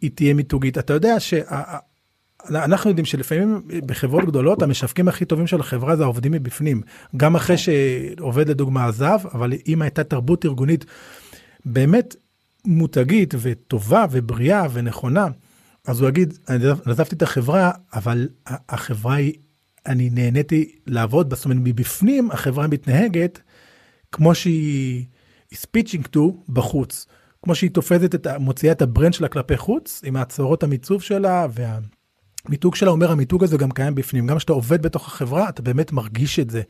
[0.00, 0.78] היא תהיה מיתוגית.
[0.78, 6.82] אתה יודע שאנחנו יודעים שלפעמים בחברות גדולות המשווקים הכי טובים של החברה זה העובדים מבפנים.
[7.16, 10.84] גם אחרי שעובד לדוגמה עזב, אבל אם הייתה תרבות ארגונית
[11.64, 12.16] באמת
[12.64, 15.26] מותגית וטובה ובריאה ונכונה,
[15.86, 18.28] אז הוא יגיד, אני עזב- עזבתי את החברה, אבל
[18.68, 19.32] החברה היא,
[19.86, 23.40] אני נהניתי לעבוד זאת אומרת מבפנים החברה מתנהגת
[24.12, 25.04] כמו שהיא
[25.54, 27.06] speeching to בחוץ.
[27.42, 31.46] כמו שהיא תופסת את, מוציאה את ה brand שלה כלפי חוץ, עם הצהרות המיצוב שלה
[31.52, 31.78] וה,
[32.48, 35.92] מיתוג שלה אומר המיתוג הזה גם קיים בפנים גם כשאתה עובד בתוך החברה אתה באמת
[35.92, 36.62] מרגיש את זה.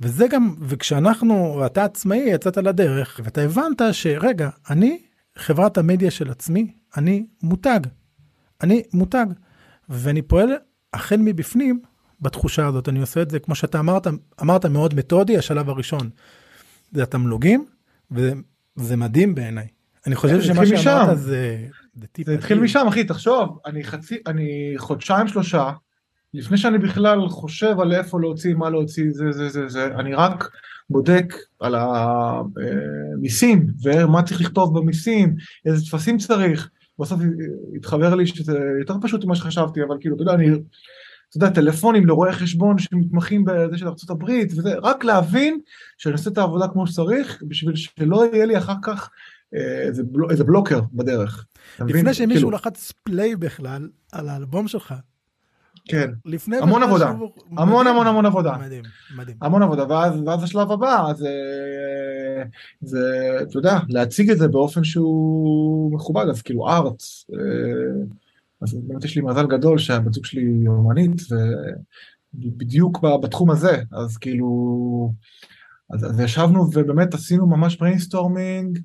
[0.00, 4.98] וזה גם וכשאנחנו אתה עצמאי יצאת לדרך ואתה הבנת שרגע אני
[5.38, 7.80] חברת המדיה של עצמי אני מותג.
[8.60, 9.26] אני מותג
[9.88, 10.48] ואני פועל
[10.94, 11.80] החל מבפנים
[12.22, 14.06] בתחושה הזאת אני עושה את זה כמו שאתה אמרת
[14.42, 16.10] אמרת מאוד מתודי השלב הראשון.
[16.92, 17.66] זה התמלוגים
[18.10, 19.66] וזה מדהים בעיניי.
[20.06, 21.66] אני חושב שמה שאמרת זה
[22.24, 25.70] זה התחיל משם אחי תחשוב אני חצי אני חודשיים שלושה
[26.34, 30.50] לפני שאני בכלל חושב על איפה להוציא מה להוציא זה זה זה זה אני רק
[30.90, 37.20] בודק על המיסים ומה צריך לכתוב במיסים איזה טפסים צריך בסוף
[37.76, 40.50] התחבר לי שזה יותר פשוט ממה שחשבתי אבל כאילו אתה יודע אני
[41.36, 45.60] אתה יודע טלפונים לרואי חשבון שמתמחים בזה של ארה"ב וזה רק להבין
[45.98, 49.10] שאני עושה את העבודה כמו שצריך בשביל שלא יהיה לי אחר כך
[49.52, 50.30] איזה, בל...
[50.30, 51.46] איזה בלוקר בדרך.
[51.80, 52.50] לפני שמישהו כאילו...
[52.50, 54.94] לחץ פליי בכלל על האלבום שלך.
[55.88, 57.30] כן, לפני המון עבודה, שהוא...
[57.58, 58.56] המון המון המון עבודה.
[58.58, 58.82] מדהים,
[59.16, 59.36] מדהים.
[59.42, 61.30] המון עבודה, ואז, ואז השלב הבא זה,
[62.80, 67.38] זה, אתה יודע, להציג את זה באופן שהוא מכובד, אז כאילו art, אה,
[68.62, 71.22] אז באמת יש לי מזל גדול שהבת זוג שלי אומנית,
[72.34, 74.48] ובדיוק בתחום הזה, אז כאילו,
[75.90, 78.78] אז, אז ישבנו ובאמת עשינו ממש brainstorming,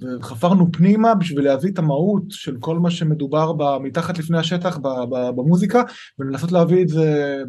[0.00, 4.78] וחפרנו פנימה בשביל להביא את המהות של כל מה שמדובר מתחת לפני השטח
[5.36, 5.82] במוזיקה
[6.18, 7.42] ולנסות להביא את זה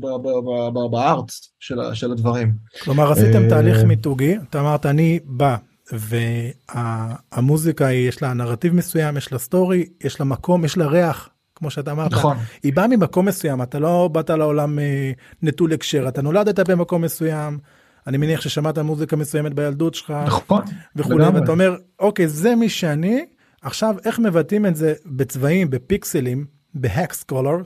[0.92, 2.54] בארט של, של הדברים.
[2.84, 5.58] כלומר עשיתם אה, תהליך מיתוגי, אתה אמרת אני בא
[5.92, 11.30] והמוזיקה היא יש לה נרטיב מסוים, יש לה סטורי, יש לה מקום, יש לה ריח.
[11.56, 12.38] כמו שאתה אמרת, נכון.
[12.64, 17.60] היא באה ממקום מסוים, אתה לא באת לעולם אה, נטול הקשר, אתה נולדת במקום מסוים,
[18.08, 20.62] אני מניח ששמעת מוזיקה מסוימת בילדות שלך נכון
[20.96, 23.26] וכולי ואתה אומר אוקיי זה מי שאני
[23.62, 27.58] עכשיו איך מבטאים את זה בצבעים בפיקסלים בהקס קולר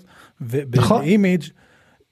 [0.42, 1.44] ובאימיג'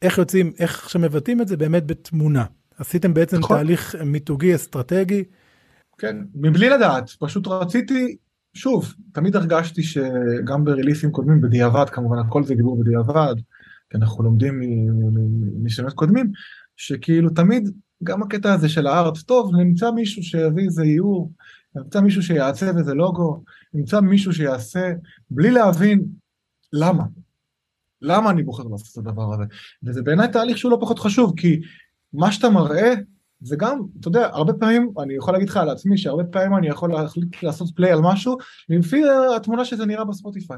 [0.01, 2.45] איך יוצאים איך שמבטאים את זה באמת בתמונה
[2.77, 3.57] עשיתם בעצם נכון.
[3.57, 5.23] תהליך מיתוגי אסטרטגי.
[5.97, 8.17] כן מבלי לדעת פשוט רציתי
[8.53, 13.35] שוב תמיד הרגשתי שגם בריליסים קודמים בדיעבד כמובן הכל זה דיבור בדיעבד
[13.89, 14.59] כי אנחנו לומדים
[15.59, 16.31] מניסיונות קודמים
[16.75, 17.69] שכאילו תמיד
[18.03, 21.31] גם הקטע הזה של הארט, טוב, נמצא מישהו שיביא איזה איור,
[21.75, 24.93] נמצא מישהו שיעצב איזה לוגו, נמצא מישהו שיעשה,
[25.29, 26.05] בלי להבין
[26.73, 27.03] למה.
[28.01, 29.43] למה אני בוחר לעשות את הדבר הזה.
[29.83, 31.61] וזה בעיניי תהליך שהוא לא פחות חשוב, כי
[32.13, 32.93] מה שאתה מראה,
[33.41, 36.67] זה גם, אתה יודע, הרבה פעמים, אני יכול להגיד לך על עצמי, שהרבה פעמים אני
[36.67, 38.37] יכול להחליט לעשות פליי על משהו,
[38.69, 39.01] לפי
[39.35, 40.57] התמונה שזה נראה בספוטיפיי.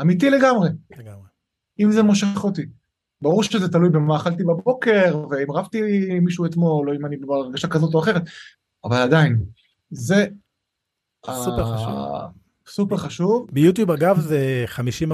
[0.00, 0.68] אמיתי לגמרי.
[0.98, 1.28] לגמרי.
[1.80, 2.66] אם זה מושך אותי.
[3.22, 7.68] ברור שזה תלוי במה אכלתי בבוקר, ואם רבתי עם מישהו אתמול, או אם אני בהרגשה
[7.68, 8.22] כזאת או אחרת,
[8.84, 9.44] אבל עדיין,
[9.90, 10.26] זה...
[11.26, 11.96] סופר חשוב.
[12.68, 13.46] סופר חשוב.
[13.52, 14.64] ביוטיוב אגב זה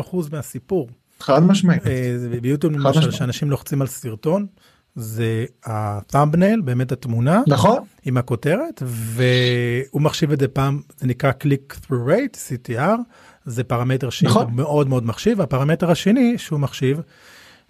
[0.02, 0.88] 50% מהסיפור.
[1.20, 1.86] חד משמעית.
[1.86, 4.46] אה, ביוטיוב למשל שאנשים לוחצים על סרטון,
[4.94, 7.42] זה הטאמבנייל, באמת התמונה.
[7.46, 7.78] נכון.
[8.04, 12.98] עם הכותרת, והוא מחשיב את זה פעם, זה נקרא click through rate, CTR,
[13.44, 14.46] זה פרמטר שהוא נכון.
[14.54, 17.00] מאוד מאוד מחשיב, הפרמטר השני שהוא מחשיב,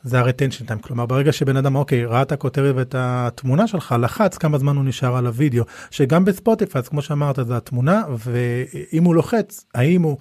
[0.04, 4.38] זה ה-retention time, כלומר ברגע שבן אדם אוקיי ראה את הכותרת ואת התמונה שלך לחץ
[4.38, 9.64] כמה זמן הוא נשאר על הוידאו שגם בספוטיפיי כמו שאמרת זה התמונה ואם הוא לוחץ
[9.74, 10.16] האם הוא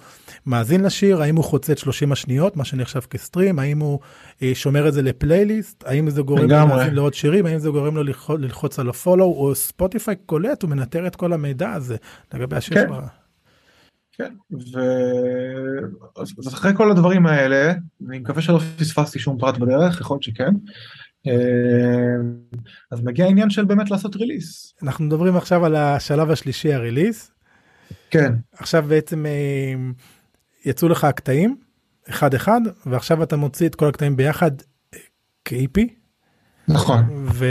[0.46, 3.98] מאזין לשיר האם הוא חוצה את 30 השניות מה שנחשב כ stream האם הוא
[4.42, 7.96] אה, שומר את זה לפלייליסט האם זה גורם לו להאזין לעוד שירים האם זה גורם
[7.96, 8.02] לו
[8.38, 11.96] ללחוץ על ה follow או ספוטיפיי קולט ומנטר את כל המידע הזה
[12.34, 13.21] לגבי השיר כן.
[14.12, 14.34] כן,
[16.38, 17.72] אז אחרי כל הדברים האלה,
[18.08, 20.50] אני מקווה שלא פספסתי שום פרט בדרך, יכול להיות שכן.
[21.26, 21.32] אה,
[22.90, 24.74] אז מגיע העניין של באמת לעשות ריליס.
[24.82, 27.30] אנחנו מדברים עכשיו על השלב השלישי הריליס.
[28.10, 28.32] כן.
[28.58, 29.74] עכשיו בעצם אה,
[30.64, 31.56] יצאו לך הקטעים,
[32.08, 34.50] אחד אחד, ועכשיו אתה מוציא את כל הקטעים ביחד
[34.94, 34.98] אה,
[35.44, 35.80] כ-EP.
[36.68, 37.26] נכון.
[37.32, 37.46] ו...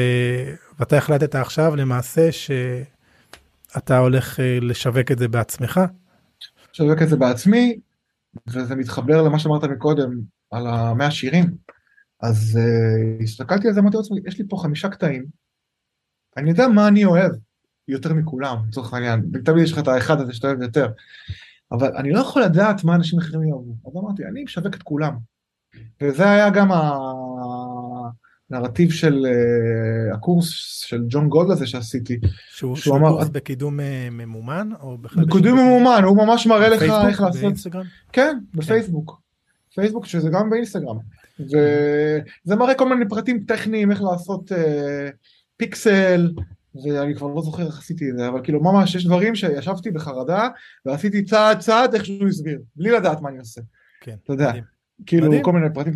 [0.80, 5.80] ואתה החלטת עכשיו למעשה שאתה הולך לשווק את זה בעצמך.
[6.74, 7.80] שווק את זה בעצמי,
[8.48, 10.12] וזה מתחבר למה שאמרת מקודם,
[10.52, 11.46] על המאה שירים.
[12.22, 15.26] אז uh, הסתכלתי על זה, אמרתי לעצמי, יש לי פה חמישה קטעים,
[16.38, 17.32] אני יודע מה אני אוהב
[17.88, 20.92] יותר מכולם, לצורך העניין, תמיד יש לך את האחד הזה שאתה אוהב יותר,
[21.72, 25.18] אבל אני לא יכול לדעת מה אנשים אחרים יאהבו, אז אמרתי, אני משווק את כולם.
[26.02, 26.70] וזה היה גם.
[28.52, 30.50] הנרטיב של uh, הקורס
[30.86, 32.20] של ג'ון גולד הזה שעשיתי.
[32.50, 35.26] שהוא, שהוא אמר, קורס בקידום uh, ממומן או בכלל?
[35.26, 37.42] בקידום ממומן, הוא ממש מראה לך איך לעשות.
[37.42, 37.84] באינסטגרם?
[38.12, 39.22] כן, בפייסבוק.
[39.76, 39.82] כן.
[39.82, 40.98] פייסבוק שזה גם באינסטגרם.
[41.40, 44.56] וזה מראה כל מיני פרטים טכניים איך לעשות uh,
[45.58, 46.32] פיקסל.
[46.84, 50.48] ואני כבר לא זוכר איך עשיתי את זה, אבל כאילו ממש יש דברים שישבתי בחרדה
[50.86, 53.62] ועשיתי צעד צעד איך שהוא הסביר, בלי לדעת מה אני עושה.
[54.02, 54.52] כן, אתה יודע.
[55.06, 55.44] כאילו מדהים.
[55.44, 55.94] כל מיני פרטים.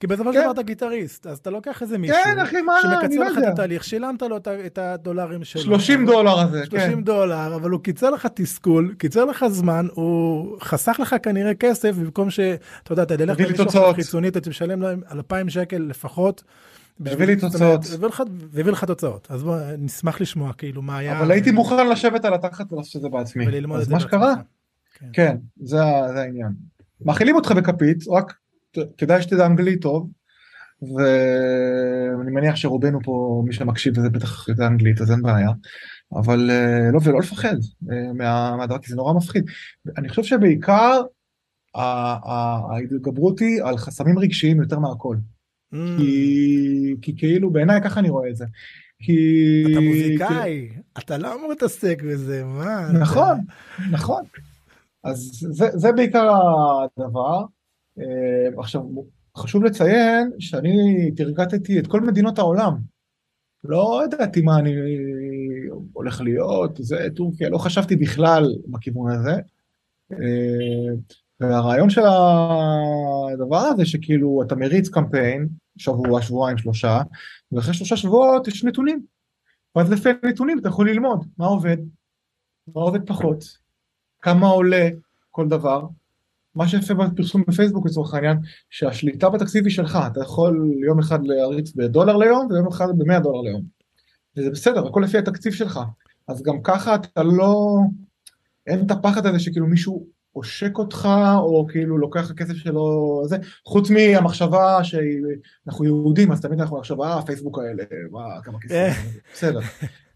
[0.00, 0.44] כי בסופו של כן.
[0.44, 3.38] דבר אתה גיטריסט, אז אתה לוקח איזה מישהו, כן, אחי, מה, אני שמקצר לא לך.
[3.38, 5.62] את התהליך, שילמת לו את הדולרים שלו.
[5.62, 7.04] 30 דולר הזה, 30 כן.
[7.04, 12.30] דולר, אבל הוא קיצר לך תסכול, קיצר לך זמן, הוא חסך לך כנראה כסף, במקום
[12.30, 12.40] ש...
[12.82, 13.94] אתה יודע, אתה תלך למישהו.
[13.94, 16.42] חיצונית, אתה תשלם להם 2,000 שקל לפחות.
[17.06, 17.80] הביא לי תוצאות.
[18.50, 19.26] והביא לך תוצאות.
[19.30, 21.18] אז בוא, נשמח לשמוע, כאילו, מה היה...
[21.18, 23.48] אבל הייתי מוכן לשבת על התחת ולעשות את זה בעצמי.
[23.48, 24.34] וללמוד את אז זה מה שקרה.
[24.94, 25.06] כן.
[25.12, 26.52] כן, זה העניין.
[27.04, 28.34] מאכילים אותך בכפית, רק
[28.98, 30.10] כדאי שתדע אנגלית טוב,
[30.82, 35.50] ואני מניח שרובנו פה, מי שמקשיב לזה בטח יודע אנגלית, אז אין בעיה.
[36.12, 37.54] אבל אה, לא, ולא לפחד
[37.92, 39.44] אה, מה- מהדבר, כי זה נורא מפחיד.
[39.98, 41.00] אני חושב שבעיקר
[41.74, 45.16] ההתגברות היא על חסמים רגשיים יותר מהכל.
[45.74, 48.44] Mm, כי, כי כאילו בעיניי ככה אני רואה את זה.
[49.02, 49.16] כי...
[49.72, 52.90] אתה מוזיקאי, אתה לא אמור להתעסק בזה, מה?
[52.90, 53.38] אתה- נכון,
[53.90, 54.22] נכון.
[55.04, 55.18] אז
[55.50, 56.30] זה, זה בעיקר
[56.98, 57.44] הדבר.
[58.00, 58.82] אה, עכשיו,
[59.36, 62.74] חשוב לציין שאני תרגטתי את כל מדינות העולם.
[63.64, 64.74] לא ידעתי מה אני
[65.92, 69.34] הולך להיות, זה טורקיה, לא חשבתי בכלל בכיוון הזה.
[70.12, 70.94] אה,
[71.40, 72.02] והרעיון של
[73.32, 77.00] הדבר הזה שכאילו אתה מריץ קמפיין, שבוע, שבועיים, שלושה,
[77.52, 79.02] ואחרי שלושה שבועות יש נתונים.
[79.76, 81.76] ואז לפי הנתונים אתה יכול ללמוד מה עובד,
[82.74, 83.44] מה עובד פחות,
[84.22, 84.88] כמה עולה
[85.30, 85.86] כל דבר.
[86.58, 88.36] מה שיפה בפרסום בפייסבוק לצורך העניין,
[88.70, 93.40] שהשליטה בתקציב היא שלך, אתה יכול יום אחד להריץ בדולר ליום ויום אחד במאה דולר
[93.40, 93.62] ליום.
[94.36, 95.80] וזה בסדר, הכל לפי התקציב שלך.
[96.28, 97.78] אז גם ככה אתה לא,
[98.66, 103.36] אין את הפחד הזה שכאילו מישהו עושק אותך, או כאילו לוקח לך כסף שלו, זה,
[103.66, 108.74] חוץ מהמחשבה שאנחנו יהודים, אז תמיד אנחנו עכשיו, אה, פייסבוק האלה, מה, כמה כסף,
[109.32, 109.60] בסדר,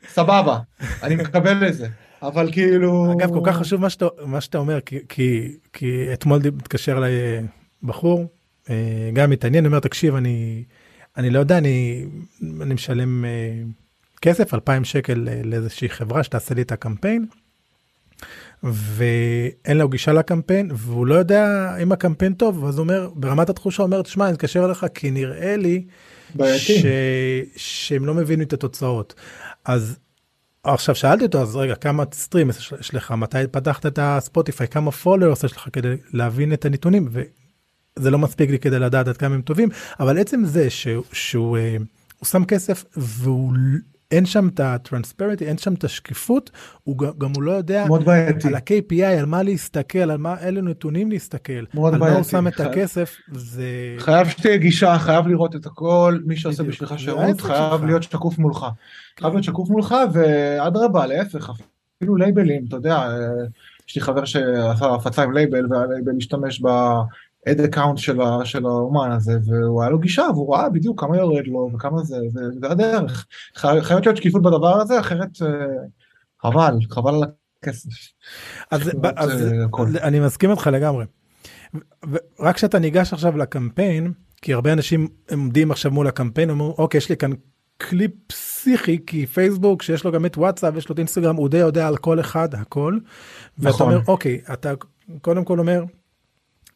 [0.09, 0.59] סבבה,
[1.03, 1.89] אני מקבל את זה,
[2.23, 3.13] אבל כאילו...
[3.13, 7.13] אגב, כל כך חשוב מה שאתה, מה שאתה אומר, כי, כי, כי אתמול התקשר אליי
[7.13, 7.41] אה,
[7.83, 8.27] בחור,
[8.71, 10.65] אה, גם מתעניין, אומר, תקשיב, אני,
[11.17, 12.05] אני לא יודע, אני,
[12.61, 13.31] אני משלם אה,
[14.23, 17.27] כסף, 2,000 שקל לאיזושהי חברה שתעשה לי את הקמפיין,
[18.63, 23.83] ואין לו גישה לקמפיין, והוא לא יודע אם הקמפיין טוב, אז הוא אומר, ברמת התחושה,
[23.83, 25.85] הוא אומר, תשמע, אני אתקשר אליך, כי נראה לי
[26.35, 26.79] בעייתי.
[26.79, 26.87] ש...
[27.57, 29.15] שהם לא מבינים את התוצאות.
[29.65, 29.99] אז
[30.65, 32.51] עכשיו שאלתי אותו, אז רגע, כמה streams
[32.81, 38.11] יש לך, מתי פתחת את הספוטיפיי, כמה followers יש לך כדי להבין את הנתונים, וזה
[38.11, 39.69] לא מספיק לי כדי לדעת עד כמה הם טובים,
[40.01, 41.77] אבל עצם זה שהוא, שהוא אה,
[42.25, 43.53] שם כסף והוא
[44.13, 46.51] אין שם את ה transparency, אין שם את השקיפות,
[46.85, 48.49] הוא גם, גם הוא לא יודע מאוד בעייתי.
[48.49, 52.31] על ה-KPI, על מה להסתכל, על מה, אילו נתונים להסתכל, מאוד על מה הוא בעייתי.
[52.31, 53.65] שם את חייב- הכסף, זה...
[53.99, 56.63] חייב שתהיה גישה, חייב לראות את הכל, מי שעושה.
[56.63, 57.83] בשבילך שירות חייב שלך.
[57.87, 58.67] להיות שקוף מולך.
[59.21, 61.51] חייב להיות שקוף מולך, ואדרבה, להפך,
[61.99, 63.09] אפילו לייבלים, אתה יודע, אה,
[63.89, 66.61] יש לי חבר שעשה הפצה עם לייבל, והלייבל משתמש
[67.47, 67.97] ב-ad account
[68.45, 72.17] של האומן הזה, והוא היה לו גישה, והוא ראה בדיוק כמה יורד לו, וכמה זה,
[72.27, 73.27] וזה הדרך.
[73.57, 75.49] חי- חייבת להיות שקיפות בדבר הזה, אחרת אה,
[76.43, 77.23] חבל, חבל על
[77.63, 77.89] הכסף.
[78.71, 79.87] אז, אז אה, הכל.
[80.03, 81.05] אני מסכים איתך לגמרי.
[82.39, 87.09] ורק כשאתה ניגש עכשיו לקמפיין, כי הרבה אנשים עומדים עכשיו מול הקמפיין, אומרים, אוקיי, יש
[87.09, 87.31] לי כאן
[87.81, 91.59] כלי פסיכי, כי פייסבוק, שיש לו גם את וואטסאפ, יש לו את אינסטגרם, הוא די
[91.59, 92.99] יודע על כל אחד הכל.
[93.59, 93.93] ואתה נכון.
[93.93, 94.73] אומר, אוקיי, אתה
[95.21, 95.85] קודם כל אומר,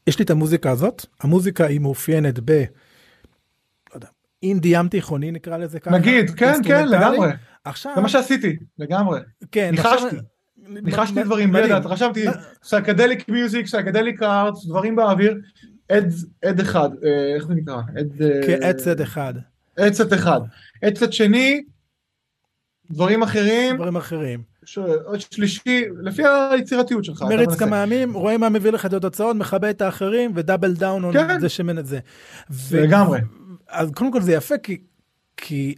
[0.07, 2.51] יש לי את המוזיקה הזאת, המוזיקה היא מאופיינת ב...
[2.51, 4.09] לא יודע,
[4.43, 5.99] אינדי ים תיכוני נקרא לזה ככה.
[5.99, 6.89] נגיד, כן, כן.
[6.89, 7.29] לגמרי.
[7.65, 9.21] עכשיו, זה מה שעשיתי, לגמרי.
[9.53, 10.17] כן, ניחשתי.
[10.69, 11.53] ניחשתי דברים.
[11.53, 12.25] לא יודעת, רשמתי
[12.65, 15.41] psychedelic music, psychedelic art, דברים באוויר,
[16.43, 17.77] עד, אחד, אה, איך זה נקרא?
[17.97, 18.23] עד...
[18.23, 19.35] אה, כן, אדסט אחד,
[19.77, 20.41] adset אחד.
[20.83, 21.63] adset שני,
[22.91, 24.43] דברים אחרים, דברים אחרים.
[25.19, 27.23] שלישי, לפי היצירתיות שלך.
[27.23, 27.55] מריץ.
[27.55, 31.41] כמה ימים, רואה מה מביא לך את התוצאות, מכבה את האחרים ודאבל דאון על כן.
[31.41, 31.99] זה שמן את זה.
[32.51, 33.21] ו- לגמרי.
[33.69, 34.79] אז קודם כל זה יפה כי,
[35.37, 35.75] כי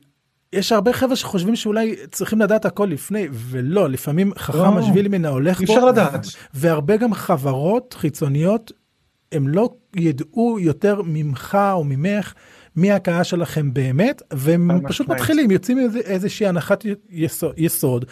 [0.53, 4.71] יש הרבה חבר'ה שחושבים שאולי צריכים לדעת הכל לפני, ולא, לפעמים חכם לא.
[4.71, 5.73] משביל מן ההולך אי בו.
[5.73, 6.27] אפשר לדעת.
[6.55, 8.73] והרבה גם חברות חיצוניות,
[9.33, 12.33] הם לא ידעו יותר ממך או ממך
[12.79, 15.21] מי הקהל שלכם באמת, והם חד פשוט משמעית.
[15.21, 18.05] מתחילים, יוצאים איזה- איזושהי הנחת יסוד, יסוד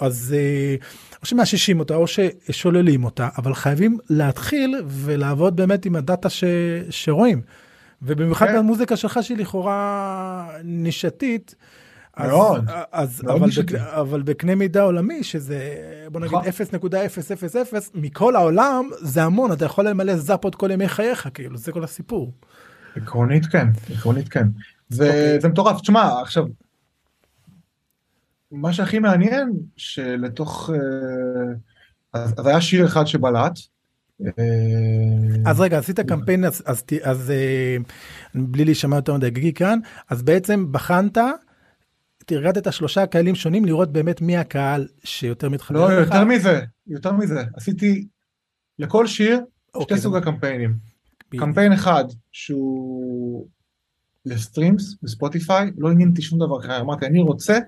[0.00, 0.76] אז אה,
[1.22, 6.44] או שמאששים אותה או ששוללים אותה, אבל חייבים להתחיל ולעבוד באמת עם הדאטה ש,
[6.90, 7.40] שרואים.
[8.02, 8.58] ובמיוחד כן.
[8.58, 11.54] במוזיקה שלך שהיא לכאורה נישתית.
[12.16, 13.50] אז- מאוד, אז, מאוד אבל.
[13.72, 15.58] בק, אבל בקנה מידה עולמי שזה
[16.12, 16.48] בוא נגיד נכון.
[16.48, 16.80] 0.000
[17.94, 22.32] מכל העולם זה המון אתה יכול למלא זאפות כל ימי חייך כאילו זה כל הסיפור.
[22.96, 24.46] עקרונית כן, עקרונית כן.
[24.88, 25.40] זה, אוקיי.
[25.40, 25.80] זה מטורף.
[25.80, 26.44] תשמע, עכשיו,
[28.52, 30.70] מה שהכי מעניין, שלתוך...
[30.74, 31.54] אה,
[32.12, 33.58] אז, אז היה שיר אחד שבלט,
[35.46, 37.76] אז רגע, עשית קמפיין, אז, אז, אז אה,
[38.34, 39.78] בלי להישמע יותר מדי גיגי כאן,
[40.10, 41.18] אז בעצם בחנת,
[42.26, 46.06] תרגדת שלושה קהלים שונים לראות באמת מי הקהל שיותר מתחבר לא, לך.
[46.06, 47.42] יותר מזה, יותר מזה.
[47.56, 48.06] עשיתי
[48.78, 49.40] לכל שיר
[49.74, 50.93] אוקיי, שתי סוג הקמפיינים.
[51.30, 53.46] קמפיין אחד שהוא
[54.26, 57.58] ל streams בספוטיפיי, לא עניין אותי שום דבר אחר, אמרתי אני רוצה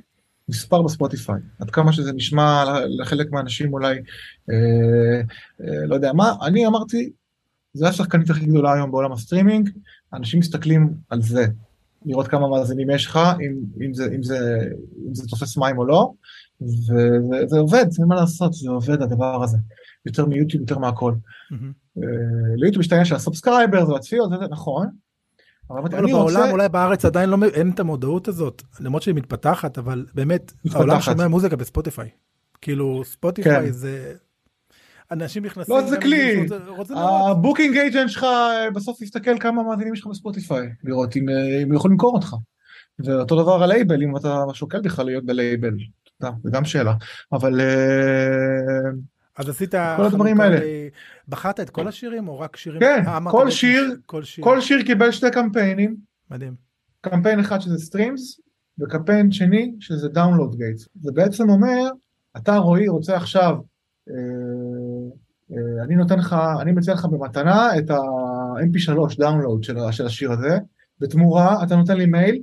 [0.49, 2.64] מספר בספוטיפיי, עד כמה שזה נשמע
[3.01, 3.99] לחלק מהאנשים אולי,
[4.51, 5.21] אה,
[5.61, 7.11] אה, לא יודע מה, אני אמרתי,
[7.75, 9.71] זה השחקנית הכי גדולה היום בעולם הסטרימינג,
[10.12, 11.47] אנשים מסתכלים על זה,
[12.07, 14.69] לראות כמה מאזינים יש לך, אם, אם, זה, אם, זה,
[15.09, 16.12] אם זה תופס מים או לא,
[16.61, 19.59] וזה עובד, אין מה לעשות, זה עובד הדבר הזה,
[20.07, 21.14] יותר מיוטיוב, יותר מהכל.
[21.53, 22.01] Mm-hmm.
[22.57, 24.87] ליוטיוב יש את העניין של ה subscriber והצפיות, זה נכון,
[25.71, 26.51] אבל בעולם.
[26.51, 30.53] אולי בארץ עדיין לא אין את המודעות הזאת למרות שהיא מתפתחת אבל באמת.
[30.75, 32.09] העולם שומע מוזיקה בספוטיפיי
[32.62, 33.71] כאילו ספוטיפיי כן.
[33.71, 34.14] זה.
[35.11, 35.75] אנשים נכנסים.
[35.75, 36.47] לא זה כלי.
[36.97, 38.27] ה booking agent שלך
[38.75, 41.27] בסוף יסתכל כמה מאזינים יש לך בספוטיפיי לראות אם
[41.62, 42.35] הם יכולים למכור אותך.
[42.99, 45.75] ואותו דבר הלייבל אם אתה שוקל בכלל להיות בלייבל.
[46.21, 46.95] זה גם שאלה
[47.33, 47.61] אבל.
[47.61, 48.90] אה,
[49.37, 50.88] אז עשית כל הדברים האלה.
[51.29, 52.81] בחרת את כל השירים או רק שירים?
[52.81, 55.96] כן, אה, כל שיר, כל שיר, כל שיר קיבל שתי קמפיינים.
[56.31, 56.55] מדהים.
[57.01, 58.40] קמפיין אחד שזה streams,
[58.81, 60.88] וקמפיין שני שזה download gates.
[61.01, 61.90] זה בעצם אומר,
[62.37, 63.57] אתה רועי רוצה עכשיו,
[64.11, 64.14] אה,
[65.53, 70.59] אה, אני נותן לך, אני מציע לך במתנה את ה-mp3 download של, של השיר הזה,
[71.01, 72.42] בתמורה אתה נותן לי מייל,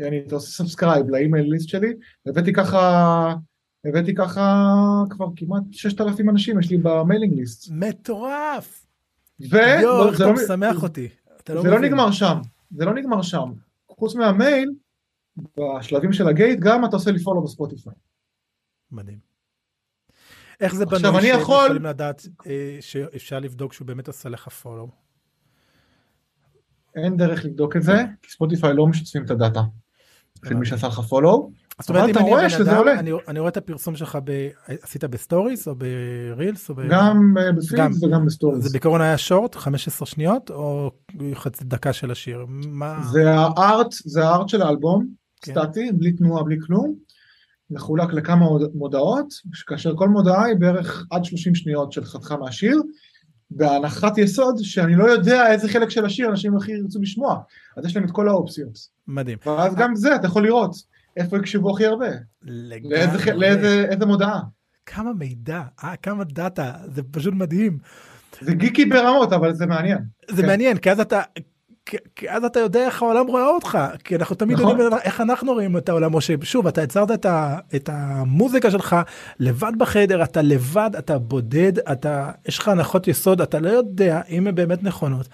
[0.00, 1.92] אני, אתה עושה subscribe ל email list שלי,
[2.26, 3.34] הבאתי ככה
[3.84, 4.74] הבאתי ככה
[5.10, 7.70] כבר כמעט 6,000 אנשים יש לי ב mailing list.
[7.72, 8.86] מטורף.
[9.50, 9.56] ו...
[9.56, 11.08] יואו, איך אתה לא, משמח אותי.
[11.48, 12.36] לא זה לא נגמר שם,
[12.76, 13.52] זה לא נגמר שם.
[13.88, 14.70] חוץ מהמייל,
[15.36, 17.92] בשלבים של ה gate, גם אתה עושה לי follow בספוטיפיי.
[18.90, 19.18] מדהים.
[20.60, 21.64] איך זה בנוי שאני יכול...
[21.64, 24.88] יכולים לדעת אה, שאפשר לבדוק שהוא באמת עושה לך follow?
[26.94, 29.60] אין דרך לבדוק את זה, כי ספוטיפיי לא משתפים את הדאטה.
[30.48, 31.50] של מי שעשה לך follow.
[31.80, 33.00] זאת אומרת, אם אני רואה שזה עולה.
[33.00, 34.48] אני, רואה את הפרסום שלך, ב,
[34.82, 36.70] עשית בסטוריס או ברילס?
[36.90, 38.64] גם אה, ב feeds וגם בסטוריס.
[38.64, 40.90] זה בעיקרון היה short, 15 שניות, או
[41.34, 42.46] חצי דקה של השיר?
[42.48, 43.02] מה...
[43.12, 45.06] זה ה art, זה ה art של האלבום,
[45.42, 45.52] כן.
[45.52, 46.94] סטטי, בלי תנועה, בלי כלום.
[47.70, 49.26] מחולק לכמה מודעות,
[49.66, 52.82] כאשר כל מודעה היא בערך עד 30 שניות של חתיכה מהשיר,
[53.50, 57.36] בהנחת יסוד שאני לא יודע איזה חלק של השיר אנשים הכי ירצו לשמוע,
[57.76, 58.78] אז יש להם את כל האופציות.
[59.08, 59.38] מדהים.
[59.46, 60.91] ואז גם זה אתה יכול לראות.
[61.16, 62.06] איפה יקשבו הכי הרבה?
[62.42, 62.98] לגמרי.
[62.98, 64.40] לאיזה, לאיזה איזה מודעה?
[64.86, 67.78] כמה מידע, אה, כמה דאטה, זה פשוט מדהים.
[68.40, 69.98] זה גיקי ברמות, אבל זה מעניין.
[70.30, 70.48] זה כן.
[70.48, 71.20] מעניין, כי אז אתה...
[72.16, 74.80] כי אז אתה יודע איך העולם רואה אותך, כי אנחנו תמיד נכון.
[74.80, 78.96] יודעים איך אנחנו רואים את העולם, או ששוב, אתה יצרת את, ה, את המוזיקה שלך
[79.40, 84.46] לבד בחדר, אתה לבד, אתה בודד, אתה, יש לך הנחות יסוד, אתה לא יודע אם
[84.46, 85.28] הן באמת נכונות,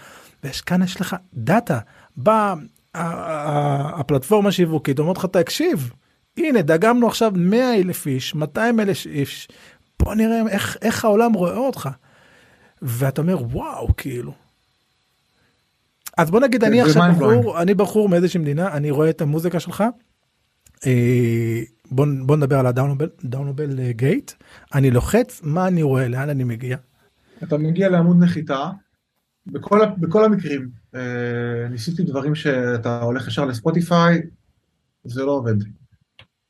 [0.45, 1.79] ויש כאן יש לך דאטה,
[2.17, 2.55] בא
[2.99, 5.91] הפלטפורמה שיווקית אומרת לך תקשיב
[6.37, 9.49] הנה דגמנו עכשיו 100 אלף איש 200 אלף איש
[10.03, 11.89] בוא נראה איך איך העולם רואה אותך.
[12.83, 14.33] ואתה אומר וואו כאילו.
[16.19, 19.85] אז בוא נגיד אני עכשיו בחור אני בחור מאיזושהי מדינה אני רואה את המוזיקה שלך.
[20.87, 24.33] אה, בוא, בוא נדבר על הדאונובל דאונובל גייט
[24.75, 26.77] אני לוחץ מה אני רואה לאן אני מגיע.
[27.43, 28.71] אתה מגיע לעמוד נחיתה
[29.53, 34.23] בכל, בכל המקרים אה, ניסיתי דברים שאתה הולך ישר לספוטיפיי,
[35.05, 35.55] זה לא עובד.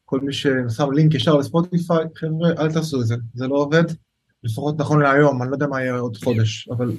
[0.04, 3.84] כל מי ששם לינק ישר לספוטיפיי, חבר'ה, אל תעשו את זה, זה לא עובד,
[4.44, 6.92] לפחות נכון להיום, אני לא יודע מה יהיה עוד חודש, אבל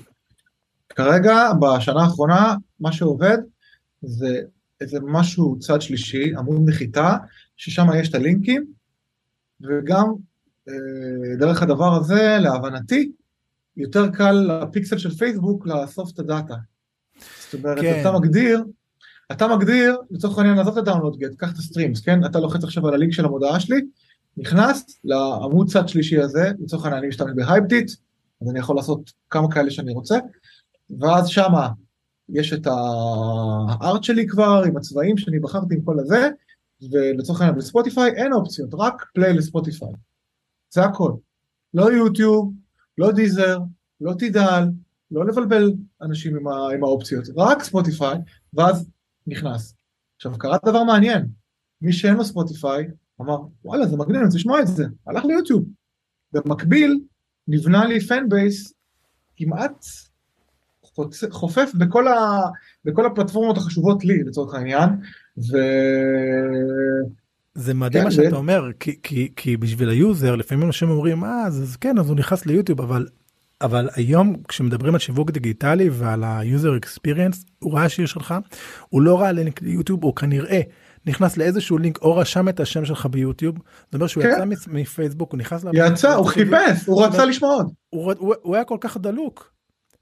[0.90, 3.38] כרגע, בשנה האחרונה, מה שעובד
[4.02, 4.42] זה
[4.82, 7.18] איזה משהו צד שלישי, עמוד נחיתה,
[7.58, 8.66] ששם יש את הלינקים,
[9.62, 10.06] וגם
[10.70, 13.12] אה, דרך הדבר הזה, להבנתי,
[13.80, 16.56] יותר קל לפיקסל של פייסבוק לאסוף את הדאטה.
[17.40, 18.02] זאת אומרת, כן.
[18.02, 18.64] אתה מגדיר,
[19.32, 22.26] אתה מגדיר, לצורך העניין, עזוב את הדאונלוד גט, קח את ה streams, כן?
[22.26, 23.82] אתה לוחץ עכשיו על הלינק של המודעה שלי,
[24.38, 27.92] נכנס לעמוד צד שלישי הזה, לצורך העניין, אני משתמש בהייפדיט,
[28.42, 30.18] אז אני יכול לעשות כמה כאלה שאני רוצה,
[31.00, 31.70] ואז שמה
[32.30, 36.30] יש את ה art שלי כבר, עם הצבעים שאני בחרתי עם כל הזה,
[36.92, 39.90] ולצורך העניין בספוטיפיי אין אופציות, רק play לספוטיפיי.
[40.74, 41.12] זה הכל.
[41.74, 42.54] לא יוטיוב,
[42.98, 43.60] לא דיזר,
[44.02, 44.64] לא תידל,
[45.12, 48.18] לא לבלבל אנשים עם, ה, עם האופציות, רק ספוטיפיי,
[48.54, 48.90] ואז
[49.28, 49.76] נכנס.
[50.16, 51.28] עכשיו קרה דבר מעניין,
[51.82, 52.88] מי שאין לו ספוטיפיי
[53.22, 55.66] אמר וואלה זה מגניב, אני רוצה לשמוע את זה, הלך ליוטיוב.
[56.34, 57.00] במקביל
[57.48, 58.74] נבנה לי fan base
[59.36, 59.86] כמעט.
[61.30, 62.42] חופף בכל, ה...
[62.86, 64.90] בכל הפלטפורמות החשובות לי לצורך העניין,
[65.38, 65.58] ו...
[67.56, 71.24] זה מדהים כן, מה שאתה אומר כי, כי, כי בשביל ה user לפעמים אנשים אומרים
[71.24, 73.08] אה אז, אז כן אז הוא נכנס ליוטיוב אבל
[73.62, 78.34] אבל היום כשמדברים על שיווק דיגיטלי ועל ה-user experience, הוא ראה שיר שלך,
[78.90, 80.62] הוא לא ראה לינק ליוטיוב, הוא כנראה
[81.06, 83.56] נכנס לאיזשהו לינק או רשם את השם שלך ביוטיוב,
[83.86, 84.30] זאת אומרת שהוא כן.
[84.52, 85.66] יצא מפייסבוק, הוא נכנס...
[85.74, 87.72] יצא, הוא חיפש, הוא רצה לשמוע עוד.
[87.90, 89.52] הוא, הוא, הוא היה כל כך דלוק.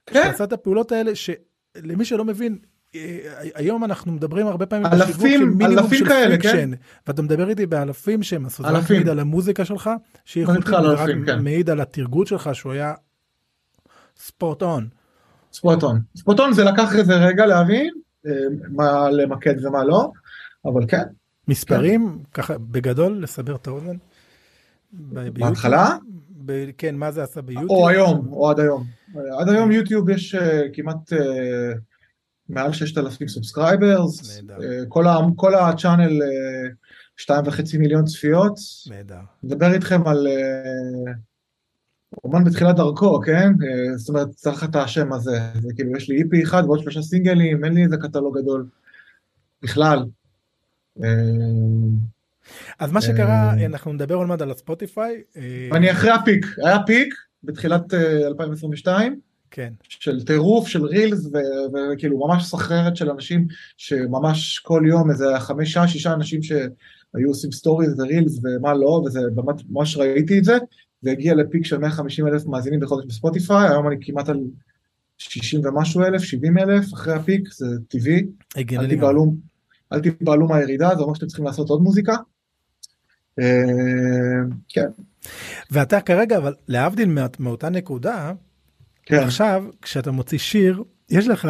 [0.06, 0.24] כן.
[0.32, 2.58] שעשה את הפעולות האלה שלמי שלא מבין
[2.96, 3.18] אה,
[3.56, 6.72] היום אנחנו מדברים הרבה פעמים אלפים- אלפים של כאלה, fiction
[7.08, 8.70] ואתה מדבר איתי באלפים שהם עשו זה.
[8.96, 9.90] מעיד על המוזיקה שלך
[10.26, 10.46] שהיא
[11.26, 11.44] כן.
[11.44, 12.94] מעיד על הטרגוט שלך שהוא היה
[14.20, 14.88] spot on.
[15.54, 16.02] spot on.
[16.18, 17.94] spot on זה לקח איזה רגע להבין
[18.28, 18.32] אה,
[18.70, 20.12] מה למקד ומה לא,
[20.66, 21.04] אבל כן.
[21.48, 23.96] מספרים ככה בגדול לסבר את האוזן.
[25.34, 25.98] בהתחלה?
[26.46, 27.70] ב- כן מה זה עשה ביוטיוב?
[27.72, 28.84] או היום, או עד היום.
[29.40, 31.72] עד היום יוטיוב יש אה, כמעט אה,
[32.50, 34.58] מעל 6,000 subscribers, נהדר.
[34.88, 36.22] כל ה- כל ה channel
[37.18, 38.54] שתיים וחצי מיליון צפיות.
[38.90, 39.20] נהדר.
[39.44, 41.14] מדבר איתכם על אה,
[42.24, 43.50] אומן בתחילת דרכו, כן?
[43.64, 45.40] אה, זאת אומרת, צריך את השם הזה.
[45.62, 48.66] זה כאילו, יש לי EP אחד ועוד שלושה סינגלים, אין לי איזה קטלוג גדול.
[49.62, 50.06] בכלל.
[51.04, 51.10] אה,
[52.80, 55.22] אז מה שקרה אה, אנחנו נדבר עוד מעט על הספוטיפיי.
[55.72, 59.20] אני אחרי הפיק, היה peak בתחילת אה, 2022,
[59.52, 59.74] כן.
[59.84, 61.30] של טירוף, של reels,
[61.74, 63.48] וכאילו ממש סחררת של אנשים,
[63.78, 69.20] שממש כל יום איזה חמישה, שישה אנשים שהיו עושים stories ו reels ומה לא, וזה
[69.70, 70.58] ממש ראיתי את זה,
[71.02, 74.40] זה הגיע ל peak של 150 אלף מאזינים בחודש בספוטיפיי, היום אני כמעט על
[75.18, 78.22] 60 ומשהו אלף, 70 אלף, אחרי הפיק, זה טבעי,
[78.58, 78.90] אל.
[78.90, 79.34] תיבהלו,
[79.94, 82.16] אל תיבהלו מהירידה, זה אומר שאתם צריכים לעשות עוד מוזיקה.
[83.40, 83.46] אה,
[84.70, 84.88] כן,
[85.72, 88.34] ואתה כרגע אבל להבדיל מא- מאותה נקודה
[89.06, 91.48] כן, עכשיו כשאתה מוציא שיר יש לך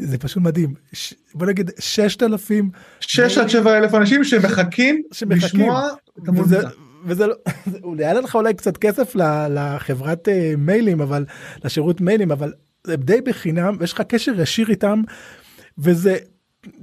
[0.00, 2.70] זה פשוט מדהים ש- בוא נגיד 6,000
[3.00, 5.36] 6 עד 7 אלף אנשים שמחכים שמחכים.
[5.60, 5.88] לשמוע
[6.22, 6.68] את המוזיקה.
[7.04, 7.34] וזה לא,
[7.98, 9.12] יעלה לך אולי קצת כסף
[9.50, 11.24] לחברת אה, מיילים אבל
[11.64, 12.52] לשירות מיילים אבל
[12.86, 15.02] זה די בחינם ויש לך קשר ישיר איתם
[15.78, 16.16] וזה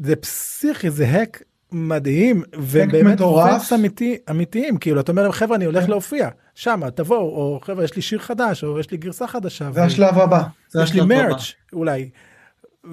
[0.03, 3.73] זה פסיכי זה hack מדהים ובאמת מטורף.
[3.73, 5.89] אמיתי אמיתיים כאילו אתה אומר חבר'ה אני הולך כן.
[5.89, 9.71] להופיע שמה תבואו או חבר'ה יש לי שיר חדש או יש לי גרסה חדשה.
[9.71, 10.43] זה ו- השלב הבא.
[10.69, 11.27] זה יש לי השלב הבא.
[11.27, 12.09] מרץ' אולי.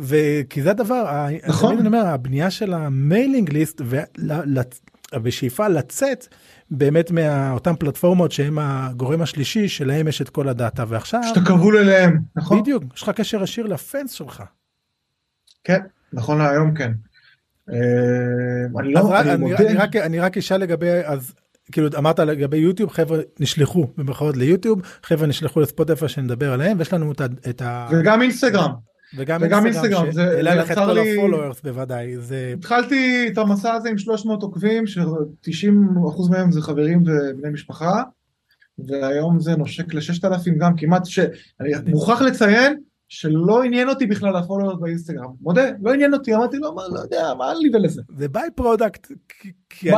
[0.00, 1.78] וכי זה הדבר, נכון.
[1.78, 3.80] אני אומר, הבנייה של ה mailing list
[5.22, 6.26] ושאיפה לצאת
[6.70, 12.18] באמת מאותן פלטפורמות שהם הגורם השלישי שלהם יש את כל הדאטה ועכשיו שאתה כבול אליהם,
[12.36, 12.60] נכון?
[12.60, 14.42] בדיוק יש לך קשר ישיר לפנס שלך.
[15.64, 15.80] כן,
[16.12, 16.92] נכון להיום כן.
[17.70, 19.20] אה, אני לא,
[20.04, 21.34] אני רק אשאל לגבי אז
[21.72, 27.12] כאילו אמרת לגבי יוטיוב חבר'ה נשלחו במרכאות ליוטיוב חבר'ה נשלחו לספוטיפיי שנדבר עליהם ויש לנו
[27.50, 27.88] את ה...
[27.92, 28.70] וגם אינסטגרם.
[29.16, 32.54] וגם וגם אינסטגרם אינסטגרם, זה- שהעלה זה לך את יצר כל לי- הפולוורס בוודאי זה
[32.58, 38.02] התחלתי את המסע הזה עם 300 עוקבים, ש-90% מהם זה חברים ובני משפחה,
[38.88, 41.28] והיום זה נושק ל-6,000 גם כמעט, שאני
[41.76, 41.94] מדהים.
[41.94, 42.76] מוכרח לציין
[43.08, 45.30] שלא עניין אותי בכלל ה followers באינסטגרם.
[45.40, 48.02] מודה, לא עניין אותי, אמרתי לו, מה, לא יודע, מה לי ולזה.
[48.16, 49.06] זה by-product.
[49.28, 49.88] כי- של-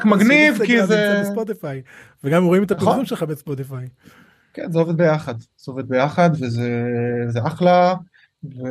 [0.00, 1.82] של מגניב, כי זה- בספוטיפיי.
[2.24, 2.88] וגם רואים את נכון.
[2.88, 3.86] הפרסום שלך בספוטיפיי.
[4.54, 6.82] כן, זה עובד ביחד, זה עובד ביחד וזה
[7.28, 7.94] זה אחלה,
[8.58, 8.62] ו...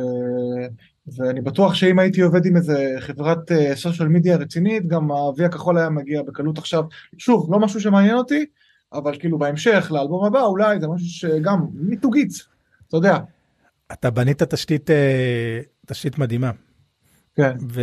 [1.16, 3.38] ואני בטוח שאם הייתי עובד עם איזה חברת
[3.74, 6.84] סושיאל מדיה רצינית, גם האבי הכחול היה מגיע בקלות עכשיו,
[7.18, 8.44] שוב, לא משהו שמעניין אותי,
[8.92, 12.30] אבל כאילו בהמשך, לאלבום הבא, אולי זה משהו שגם מיתוגית,
[12.88, 13.18] אתה יודע,
[13.92, 16.50] אתה בנית תשתית אה, תשתית מדהימה.
[17.36, 17.80] כן, ו...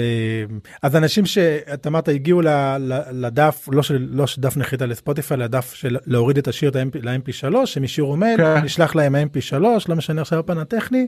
[0.82, 2.78] אז אנשים שאתה אמרת הגיעו ל-
[3.12, 8.18] לדף לא של לא שדף נחיתה לספוטיפיי לדף של להוריד את השיר ל-mp3 הם השאירו
[8.18, 8.64] מייל כן.
[8.64, 11.08] נשלח להם mp3 לא משנה עכשיו הפן הטכני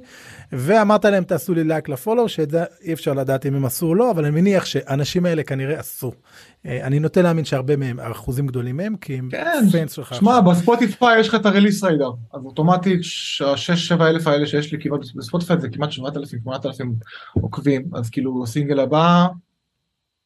[0.51, 3.85] ואמרת להם תעשו לי לייק ל follow שאת זה אי אפשר לדעת אם הם עשו
[3.85, 6.11] או לא אבל אני מניח שאנשים האלה כנראה עשו.
[6.65, 10.15] אה, אני נוטה להאמין שהרבה מהם אחוזים גדולים מהם כי הם כן, fans שלך.
[10.15, 13.01] שמע, בספוטיפיי יש לך את ה Release Radar, אז אוטומטית
[13.45, 15.99] ה-6-7 אלף האלה שיש לי כמעט בספוטיפיי זה כמעט 7,000-8,000
[17.33, 19.27] עוקבים, אז כאילו הסינגל הבא,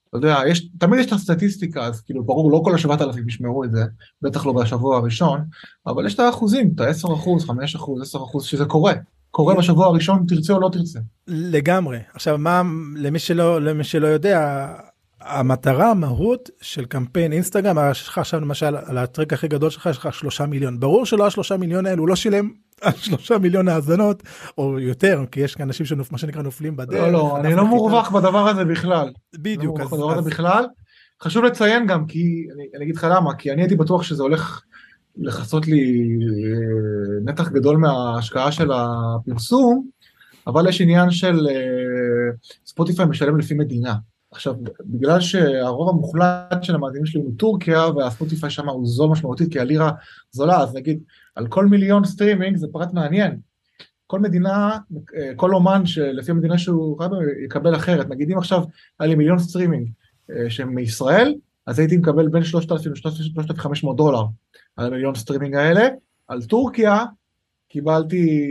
[0.10, 3.72] אתה יודע, יש, תמיד יש את הסטטיסטיקה, אז כאילו ברור, לא כל ה-7,000 ישמעו את
[3.72, 3.84] זה,
[4.22, 5.42] בטח לא בשבוע הראשון,
[5.88, 8.94] אבל יש את האחוזים, את ה-10 אחוז, 5 אחוז, 10 אחוז, שזה קורה,
[9.32, 11.00] קורה בשבוע הראשון, תרצה או לא תרצה.
[11.28, 12.62] לגמרי עכשיו מה
[12.96, 14.68] למי שלא למי שלא יודע
[15.22, 19.98] המטרה המהות של קמפיין אינסטגרם יש לך עכשיו למשל על הטרק הכי גדול שלך יש
[19.98, 22.50] לך שלושה מיליון ברור שלא השלושה מיליון האלו הוא לא שילם
[22.82, 24.24] על שלושה מיליון האזנות
[24.58, 27.02] או יותר כי יש אנשים שמה שנקרא נופלים בדרך.
[27.02, 29.12] לא, לא, אני לא מורווח בדבר הזה בכלל.
[29.40, 30.66] בדיוק לא מרוויח בדבר הזה בכלל.
[31.24, 34.62] חשוב לציין גם, כי, אני, אני אגיד לך למה, כי אני הייתי בטוח שזה הולך
[35.18, 39.88] לכסות לי אה, נתח גדול מההשקעה של הפרסום,
[40.48, 42.32] אבל יש עניין של אה,
[42.66, 43.94] ספוטיפיי משלם לפי מדינה.
[44.32, 44.56] עכשיו,
[44.86, 49.92] בגלל שהרוב המוחלט של המאזינים שלי הוא מטורקיה, והספוטיפיי שם הוא זול משמעותית, כי הלירה
[50.32, 51.04] זולה, אז נגיד,
[51.36, 53.40] על כל מיליון סטרימינג זה פרט מעניין.
[54.08, 54.78] כל מדינה,
[55.36, 57.12] כל אומן שלפי המדינה שהוא חייב
[57.46, 58.10] יקבל אחרת.
[58.10, 58.64] נגיד אם עכשיו
[59.00, 59.90] היה לי מיליון סטרימינג
[60.32, 64.24] אה, שהם מישראל, אז הייתי מקבל בין 3,000 ל-3,500 דולר
[64.78, 65.88] על המיליון סטרימינג האלה.
[66.28, 67.06] על טורקיה
[67.70, 68.50] קיבלתי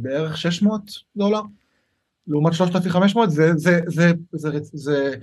[0.00, 0.80] בערך 600
[1.16, 1.40] דולר,
[2.28, 5.14] לעומת 3,500, זה, זה, זה, זה, זה, זה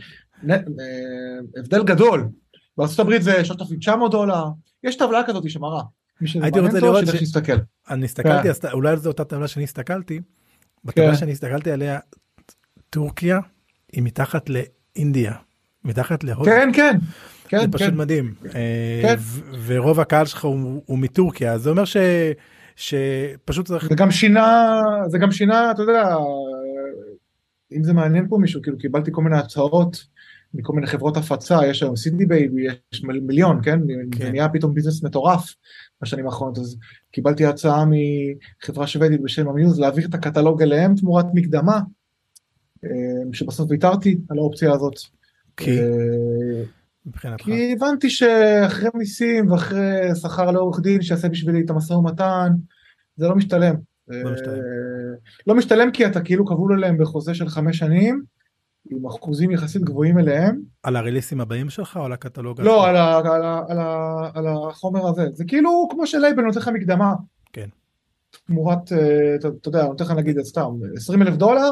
[0.50, 0.56] אה,
[1.58, 2.28] הבדל גדול.
[3.00, 4.46] הברית זה 3,900 דולר,
[4.84, 5.82] יש טבלה כזאת שמראה.
[6.42, 7.12] הייתי רוצה לראות ש...
[7.12, 7.58] שיסתכל.
[7.90, 8.68] אני הסתכלתי, כן.
[8.72, 10.20] אולי זו אותה טבלה שאני הסתכלתי,
[10.86, 11.16] בטבלה כן.
[11.16, 12.00] שאני הסתכלתי עליה,
[12.90, 13.40] טורקיה
[13.94, 15.34] היא מתחת לאינדיה,
[15.84, 16.46] מתחת להודו.
[16.46, 16.98] כן, כן.
[17.48, 17.96] כן, זה פשוט כן.
[17.96, 18.34] מדהים.
[18.56, 19.16] אה, כן.
[19.66, 21.98] ורוב הקהל שלך הוא, הוא מטורקיה, זה אומר ש...
[22.76, 23.88] שפשוט צריך...
[23.90, 26.16] זה גם שינה, זה גם שינה, אתה יודע,
[27.72, 30.06] אם זה מעניין פה מישהו, כאילו קיבלתי כל מיני הצעות
[30.54, 32.62] מכל מיני חברות הפצה, יש היום CD Baby,
[32.94, 33.80] יש מיליון, כן?
[34.12, 34.24] כן?
[34.24, 35.56] זה נהיה פתאום ביזנס מטורף
[36.02, 36.78] בשנים האחרונות, אז
[37.12, 41.80] קיבלתי הצעה מחברה שוודית בשם המיוז להעביר את הקטלוג אליהם תמורת מקדמה,
[42.86, 42.90] אה,
[43.34, 44.96] שבסוף ויתרתי על האופציה הזאת.
[45.58, 45.80] כי?
[45.80, 46.64] אה,
[47.06, 47.46] מבחינתך.
[47.46, 52.50] כי הבנתי שאחרי מיסים ואחרי שכר לעורך דין שיעשה בשבילי את המשא ומתן,
[53.18, 53.76] זה לא משתלם.
[54.24, 54.54] לא משתלם.
[54.54, 54.60] אה,
[55.48, 58.24] לא משתלם כי אתה כאילו כבול אליהם בחוזה של חמש שנים,
[58.90, 60.62] עם אחוזים יחסית גבוהים אליהם.
[60.84, 62.62] על הריליסים הבאים שלך או על הקטלוג?
[62.62, 65.26] לא, על, ה, על, ה, על, ה, על החומר הזה.
[65.34, 67.14] זה כאילו כמו שלייבל נותן לך מקדמה.
[67.54, 67.68] כן.
[68.48, 71.70] תמורת, אה, אתה, אתה יודע, נותן לך נגיד סתם 20 אלף דולר,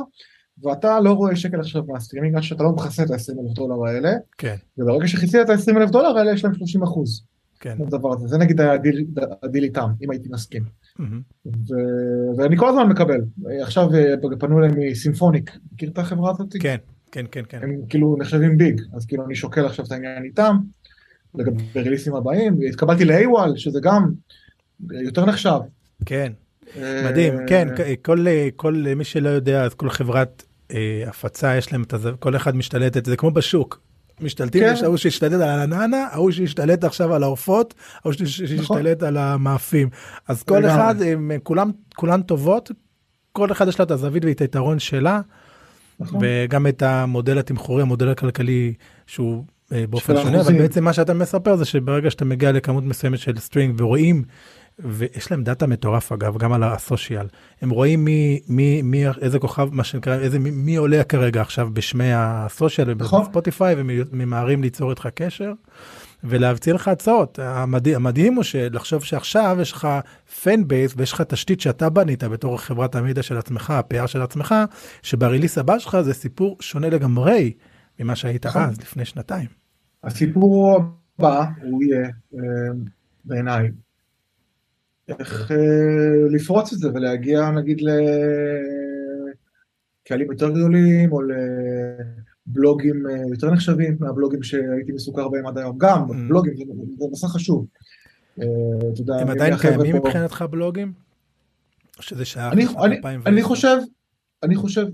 [0.64, 4.12] ואתה לא רואה שקל עכשיו מהסטרימינג עד שאתה לא מכסה את ה-20 אלף דולר האלה.
[4.38, 4.56] כן.
[4.78, 7.24] וברגע שכיסית את ה-20 אלף דולר האלה יש להם 30 אחוז.
[7.60, 7.78] כן.
[7.88, 8.28] הדבר הזה.
[8.28, 9.06] זה נגיד ה deal,
[9.44, 10.64] ה deal איתם, אם הייתי מסכים.
[10.64, 11.04] Mm-hmm.
[11.46, 11.74] ו...
[12.38, 13.22] ואני כל הזמן מקבל.
[13.62, 16.56] עכשיו אה, פנו אליי מסימפוניק, מכיר את החברה הזאת?
[16.60, 16.78] כן.
[17.12, 17.60] כן, כן, כן.
[17.64, 20.58] הם כאילו נחשבים ביג, אז כאילו אני שוקל עכשיו את העניין איתם,
[21.36, 24.12] לגבי ריליסים הבאים, התקבלתי ל-AWAL, שזה גם
[24.92, 25.60] יותר נחשב.
[26.06, 26.32] כן,
[26.78, 27.68] אה, מדהים, כן,
[28.02, 32.36] כל, כל מי שלא יודע, אז כל חברת אה, הפצה יש להם את זה, כל
[32.36, 33.82] אחד משתלטת, זה כמו בשוק.
[34.22, 34.74] משתלטים, כן.
[34.74, 39.08] יש ההוא שהשתלט על הננה, ההוא שהשתלט עכשיו על העופות, ההוא שהשתלט נכון.
[39.08, 39.90] על המאפים.
[40.28, 42.72] אז כל אחד, הם כולם, כולן טובות,
[43.32, 45.22] כל אחד יש לה את הזווית ואת היתרון שלה.
[46.00, 46.20] נכון.
[46.24, 48.74] וגם את המודל התמחורי, המודל הכלכלי
[49.08, 53.20] שהוא אה, באופן שונה, אבל בעצם מה שאתה מספר זה שברגע שאתה מגיע לכמות מסוימת
[53.20, 54.24] של סטרינג ורואים,
[54.80, 57.28] ויש להם data מטורף אגב, גם על ה social,
[57.62, 61.70] הם רואים מי, מי, מי, איזה כוכב, מה שנקרא, איזה, מי, מי עולה כרגע עכשיו
[61.74, 63.20] בשמי ה social נכון.
[63.20, 65.54] ובספוטיפיי, וממהרים ליצור איתך קשר.
[66.24, 67.40] ולהציע לך הצעות.
[67.40, 69.88] המדהים, המדהים הוא שלחשוב שעכשיו יש לך
[70.44, 74.56] פן בייס ויש לך תשתית שאתה בנית בתור חברת המידע של עצמך, הפר של עצמך,
[75.02, 77.54] שבריליס הבא שלך זה סיפור שונה לגמרי
[78.00, 78.62] ממה שהיית נכון.
[78.62, 79.48] אז, לפני שנתיים.
[80.04, 80.80] הסיפור
[81.20, 82.40] הבא הוא יהיה אה,
[83.26, 83.72] בעיניי
[85.20, 85.58] איך אה,
[86.32, 87.82] לפרוץ את זה ולהגיע נגיד
[90.06, 91.20] לקהלים יותר גדולים או
[92.46, 95.78] בלוגים אה, יותר נחשבים מהבלוגים שהייתי מסוקר בהם עד היום.
[95.78, 96.14] גם mm.
[96.28, 96.64] בלוגים זה,
[97.10, 97.66] נושא חשוב.
[98.42, 98.46] אה,
[98.94, 100.94] אתה יודע, הם עדיין קיימים מבחינתך בלוגים?
[101.98, 103.08] או שזה שייך ל-2010?
[103.26, 103.78] אני חושב,
[104.44, 104.86] אני חושב,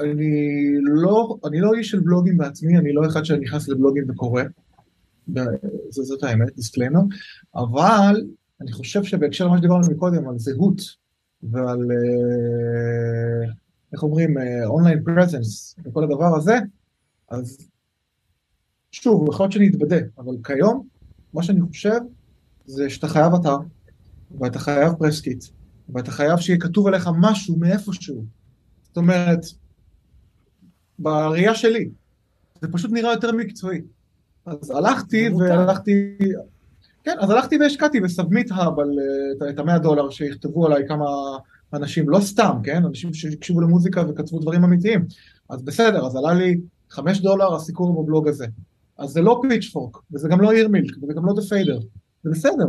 [0.00, 0.30] אני
[0.82, 4.42] לא, אני לא איש של בלוגים בעצמי, אני לא אחד שנכנס לבלוגים וקורא.
[5.90, 7.00] זאת האמת, disclaimer,
[7.54, 8.22] אבל
[8.60, 10.80] אני חושב שבהקשר למה שדיברנו מקודם, על זהות
[11.42, 13.52] ועל uh,
[13.92, 16.58] איך אומרים, online uh, presence וכל הדבר הזה,
[17.28, 17.58] אז
[18.92, 20.86] שוב, יכול להיות שאני אתבדה, אבל כיום,
[21.34, 21.98] מה שאני חושב
[22.66, 23.56] זה שאתה חייב אתר,
[24.38, 25.44] ואתה חייב press kit,
[25.88, 28.24] ואתה חייב שיהיה כתוב עליך משהו מאיפשהו.
[28.82, 29.40] זאת אומרת,
[30.98, 31.90] בראייה שלי,
[32.60, 33.80] זה פשוט נראה יותר מקצועי.
[34.46, 36.18] אז הלכתי והלכתי,
[37.04, 38.90] כן, אז הלכתי והשקעתי ב-SubmitHub על
[39.42, 41.06] uh, את המאה דולר שיכתבו עליי כמה
[41.74, 42.84] אנשים, לא סתם, כן?
[42.84, 45.06] אנשים שהקשיבו למוזיקה וכתבו דברים אמיתיים.
[45.50, 48.46] אז בסדר, אז עלה לי חמש דולר הסיקור בבלוג הזה.
[48.98, 51.78] אז זה לא Pitchfork, וזה גם לא Earmilk, וזה גם לא The Fader.
[52.22, 52.66] זה בסדר.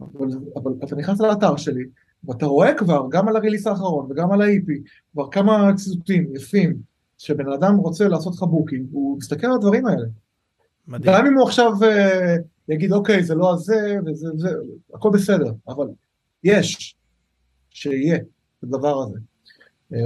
[0.00, 1.84] אבל, אבל אתה נכנס לאתר שלי,
[2.24, 4.72] ואתה רואה כבר, גם על ה release האחרון וגם על ה-EP,
[5.12, 6.76] כבר כמה ציטוטים יפים,
[7.18, 10.06] שבן אדם רוצה לעשות לך booking, הוא מסתכל על הדברים האלה.
[10.88, 11.14] מדהים.
[11.14, 14.50] גם אם הוא עכשיו uh, יגיד, אוקיי, זה לא הזה, וזה, זה,
[14.94, 15.86] הכל בסדר, אבל
[16.44, 16.96] יש,
[17.70, 18.18] שיהיה,
[18.62, 19.18] הדבר הזה.
[19.94, 19.98] אה,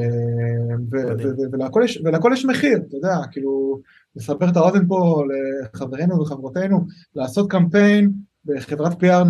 [2.05, 3.81] ולהכל יש מחיר, אתה יודע, כאילו,
[4.17, 5.25] לספר את האוזן פה
[5.63, 8.13] לחברינו וחברותינו, לעשות קמפיין
[8.45, 9.27] בחברת PR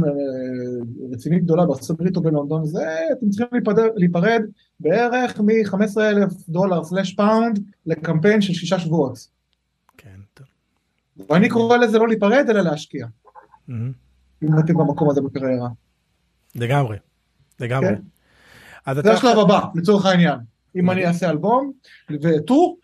[1.12, 2.84] רצינית גדולה בארצות הברית או בלונדון, זה
[3.18, 4.42] אתם צריכים להיפרד, להיפרד
[4.80, 9.35] בערך מ-15 אלף דולר slash pound לקמפיין של שישה שבועות.
[11.28, 13.06] ואני קורא לזה לא להיפרד אלא להשקיע.
[14.42, 15.68] אם אתם במקום הזה בקריירה.
[16.54, 16.96] לגמרי,
[17.60, 17.88] לגמרי.
[17.88, 18.02] כן.
[19.02, 20.38] זה השלב הבא, לצורך העניין.
[20.76, 21.72] אם אני אעשה אלבום
[22.22, 22.78] וטור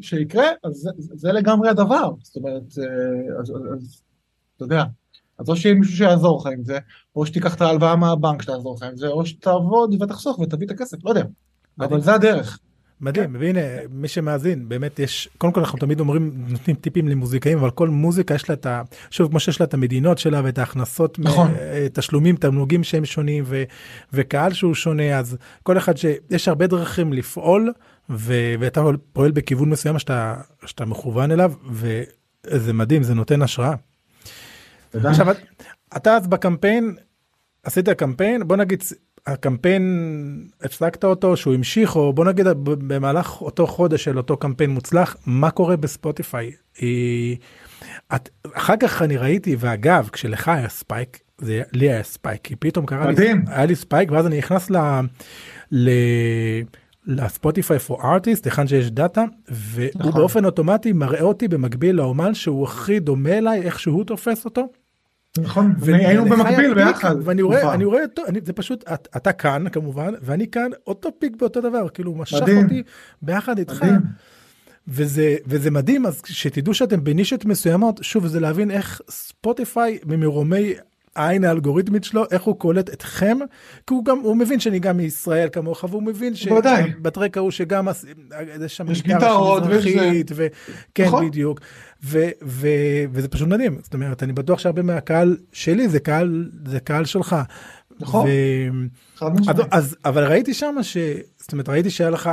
[0.00, 2.10] שיקרה, אז זה, זה לגמרי הדבר.
[2.22, 3.52] זאת אומרת, אה, אז
[4.56, 4.84] אתה יודע,
[5.38, 6.78] אז או שיהיה מישהו שיעזור לך עם זה,
[7.16, 11.04] או שתיקח את ההלוואה מהבנק שתעזור לך עם זה, או שתעבוד ותחסוך ותביא את הכסף,
[11.04, 11.24] לא יודע.
[11.80, 12.58] אבל זה הדרך.
[13.00, 17.70] מדהים, והנה, מי שמאזין, באמת יש, קודם כל אנחנו תמיד אומרים, נותנים טיפים למוזיקאים, אבל
[17.70, 18.82] כל מוזיקה יש לה את ה...
[19.10, 21.50] שוב, כמו שיש לה את המדינות שלה ואת ההכנסות, נכון.
[21.50, 23.62] מ- אה, תשלומים, תמלוגים שהם שונים, ו,
[24.12, 26.04] וקהל שהוא שונה, אז כל אחד ש...
[26.30, 27.72] יש הרבה דרכים לפעול,
[28.10, 28.82] ו, ואתה
[29.12, 30.34] פועל בכיוון מסוים שאתה,
[30.66, 33.74] שאתה מכוון אליו, וזה מדהים, זה נותן השראה.
[34.90, 35.10] תודה.
[35.10, 35.26] עכשיו,
[35.96, 36.96] אתה אז בקמפיין,
[37.62, 38.82] עשית קמפיין, בוא נגיד,
[39.26, 45.16] הקמפיין, הפסקת אותו, שהוא המשיך, או בוא נגיד במהלך אותו חודש של אותו קמפיין מוצלח,
[45.26, 46.52] מה קורה בספוטיפיי?
[46.78, 47.36] היא...
[48.14, 52.86] את, אחר כך אני ראיתי, ואגב, כשלך היה spike, זה לי היה spike, כי פתאום
[52.86, 53.36] קרה מדהים.
[53.36, 54.76] לי, היה לי spike, ואז אני נכנס ל...
[55.72, 55.90] ל...
[57.06, 60.12] ל-Spotify for artist, היכן שיש data, והוא נכון.
[60.12, 64.68] באופן אוטומטי מראה אותי במקביל לאומן שהוא הכי דומה אליי, איך שהוא תופס אותו.
[65.38, 67.14] נכון, היינו במקביל ביחד.
[67.24, 67.74] ואני רואה, תקופה.
[67.74, 71.88] אני רואה אותו, זה פשוט, את, אתה כאן כמובן, ואני כאן, אותו פיק באותו דבר,
[71.88, 72.40] כאילו הוא משך.
[72.64, 72.82] אותי
[73.22, 73.84] ביחד איתך.
[74.88, 80.74] וזה, וזה מדהים, אז שתדעו שאתם בנישות מסוימות, שוב, זה להבין איך ספוטיפיי ממרומי
[81.16, 83.38] העין האלגוריתמית שלו, איך הוא קולט אתכם,
[83.86, 86.34] כי הוא גם, הוא מבין שאני גם מישראל כמוך, והוא מבין.
[86.34, 87.88] שבטרק ההוא שגם,
[88.64, 89.62] יש שם גיטרות.
[89.62, 90.46] מזרחית, ו...
[90.94, 91.26] כן, נכון.
[91.28, 91.60] בדיוק,
[92.04, 92.68] ו, ו,
[93.12, 97.36] וזה פשוט מדהים, זאת אומרת, אני בטוח שהרבה מהקהל שלי זה קהל, זה קהל שלך.
[98.00, 98.26] נכון.
[99.20, 99.26] ו...
[99.48, 100.96] אז, אז, אבל ראיתי שם ש...
[101.38, 102.30] זאת אומרת, ראיתי שהיה לך,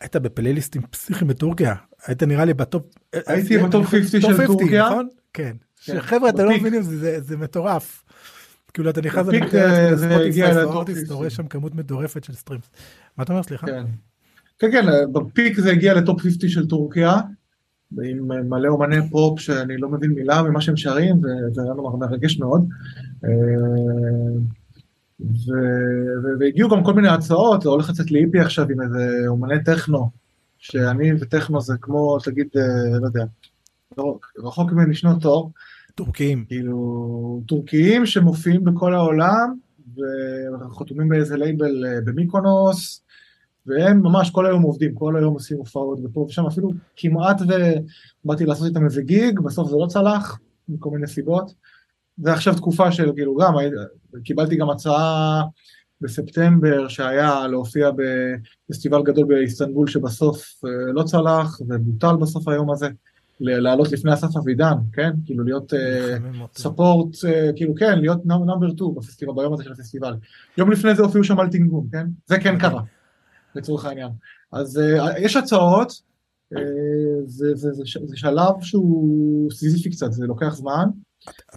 [0.00, 1.74] היית בפלייליסטים פסיכיים בטורקיה,
[2.06, 2.82] היית נראה לי ב top...
[3.26, 4.86] הייתי ב top 50 top של טורקיה.
[4.86, 5.08] נכון?
[5.32, 5.56] כן.
[5.84, 6.56] כן, חבר'ה, אתם לא.
[6.56, 8.04] מבינים, זה, זה, זה מטורף.
[8.74, 10.06] כאילו, אתה נכנס למקרה אה, זה
[10.62, 11.06] אתה 50.
[11.10, 12.70] רואה שם כמות מטורפת של streams.
[13.16, 13.66] מה אתה אומר, סליחה?
[13.66, 13.84] כן.
[14.58, 17.14] כן, כן, ב peak זה הגיע ל top 50 של טורקיה,
[18.02, 22.38] עם מלא אומני פופ שאני לא מבין מילה ממה שהם שרים, וזה היה נורא מרגש
[22.38, 22.68] מאוד.
[23.24, 23.30] אה,
[25.20, 30.10] ו- והגיעו גם כל מיני הצעות, הולך לצאת לי EP עכשיו עם איזה אומני טכנו,
[30.58, 33.24] שאני וטכנו זה כמו, תגיד, אה, לא יודע,
[34.38, 35.52] רחוק ממני שנות אור,
[36.04, 36.44] טורקיים.
[36.48, 39.54] כאילו טורקיים שמופיעים בכל העולם
[40.70, 43.02] וחתומים באיזה לייבל אה, במיקונוס
[43.66, 47.36] והם ממש כל היום עובדים, כל היום עושים הופעות ופה ושם אפילו כמעט
[48.24, 50.38] ובאתי לעשות איתם איזה גיג, בסוף זה לא צלח
[50.68, 51.54] מכל מיני סיבות.
[52.18, 53.70] זה עכשיו תקופה של כאילו גם, הי-
[54.24, 55.42] קיבלתי גם הצעה
[56.00, 57.90] בספטמבר שהיה להופיע
[58.68, 62.88] בפסטיבל גדול באיסטנבול שבסוף אה, לא צלח ובוטל בסוף היום הזה.
[63.40, 65.10] לעלות לפני אסף אבידן, כן?
[65.26, 65.72] כאילו להיות
[66.20, 66.62] מחמם אותי.
[66.62, 67.16] ספורט,
[67.56, 70.14] כאילו כן, להיות נאמבר 2 בפסטיבל, ביום הזה של הפסטיבל.
[70.58, 72.06] יום לפני זה הופיעו שם על תינגום, כן?
[72.26, 72.82] זה כן קרה,
[73.54, 74.08] לצורך העניין.
[74.52, 75.92] אז אה, יש הצעות,
[76.56, 76.62] אה,
[77.26, 80.88] זה, זה, זה, ש- זה שלב שהוא סיזיפי קצת, זה לוקח זמן.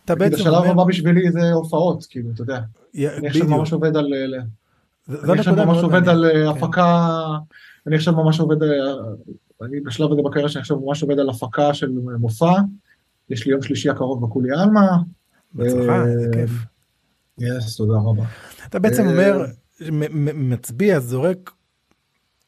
[0.05, 2.59] אתה נגיד, בעצם השלב הבא בשבילי זה הופעות, כאילו, אתה יודע.
[2.93, 4.13] י- אני עכשיו ממש עובד על...
[4.13, 4.41] אה,
[5.31, 6.47] אני עכשיו ממש עובד על כן.
[6.47, 7.09] הפקה,
[7.88, 8.57] אני עכשיו ממש עובד,
[9.66, 12.53] אני בשלב הזה בקריירה שאני עכשיו ממש עובד על הפקה של מופע,
[13.30, 14.97] יש לי יום שלישי הקרוב בקולי עלמה.
[15.53, 16.51] בהצלחה, איזה אה, כיף.
[17.39, 18.24] יס, תודה רבה.
[18.66, 19.45] אתה בעצם אה, אומר,
[20.34, 21.51] מצביע, זורק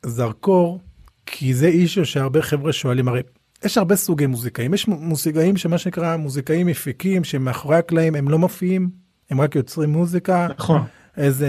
[0.05, 0.79] זרקור,
[1.25, 3.21] כי זה אישו שהרבה חבר'ה שואלים, הרי
[3.65, 8.39] יש הרבה סוגי מוזיקאים, יש מו- מוזיקאים שמה שנקרא מוזיקאים מפיקים, שמאחורי הקלעים הם לא
[8.39, 8.89] מופיעים,
[9.29, 10.81] הם רק יוצרים מוזיקה, נכון,
[11.17, 11.47] איזה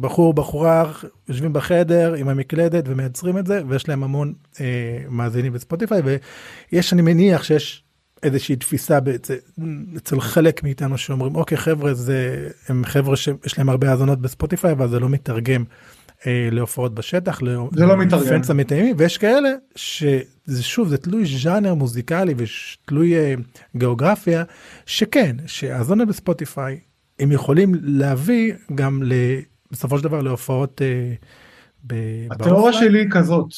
[0.00, 0.92] בחור, בחורה
[1.28, 4.66] יושבים בחדר עם המקלדת ומייצרים את זה, ויש להם המון אה,
[5.08, 6.02] מאזינים בספוטיפיי,
[6.72, 7.84] ויש, אני מניח שיש
[8.22, 9.34] איזושהי תפיסה בעצם,
[9.96, 14.88] אצל חלק מאיתנו שאומרים, אוקיי חבר'ה, זה, הם חבר'ה שיש להם הרבה האזנות בספוטיפיי, אבל
[14.88, 15.64] זה לא מתרגם
[16.26, 17.40] אה, להופעות בשטח,
[17.74, 18.26] זה לא מתרגם.
[18.26, 23.34] לפנס המתאימים, ויש כאלה שזה שוב, זה תלוי ז'אנר מוזיקלי ותלוי אה,
[23.76, 24.44] גיאוגרפיה,
[24.86, 26.78] שכן, שהאזונות בספוטיפיי,
[27.18, 29.12] הם יכולים להביא גם ל,
[29.70, 31.14] בסופו של דבר להופעות אה,
[31.86, 32.88] ב- התיאוריה ב offline.
[32.88, 33.48] שלי היא כזאת,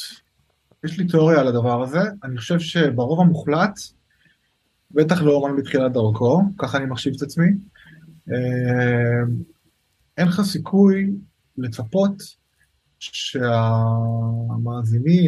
[0.84, 3.80] יש לי תיאוריה על הדבר הזה, אני חושב שברוב המוחלט,
[4.90, 7.46] בטח לא אומן בתחילת דרכו, ככה אני מחשיב את עצמי,
[8.32, 9.22] אה,
[10.18, 11.10] אין לך סיכוי
[11.58, 12.22] לצפות
[12.98, 14.64] שהמאזינים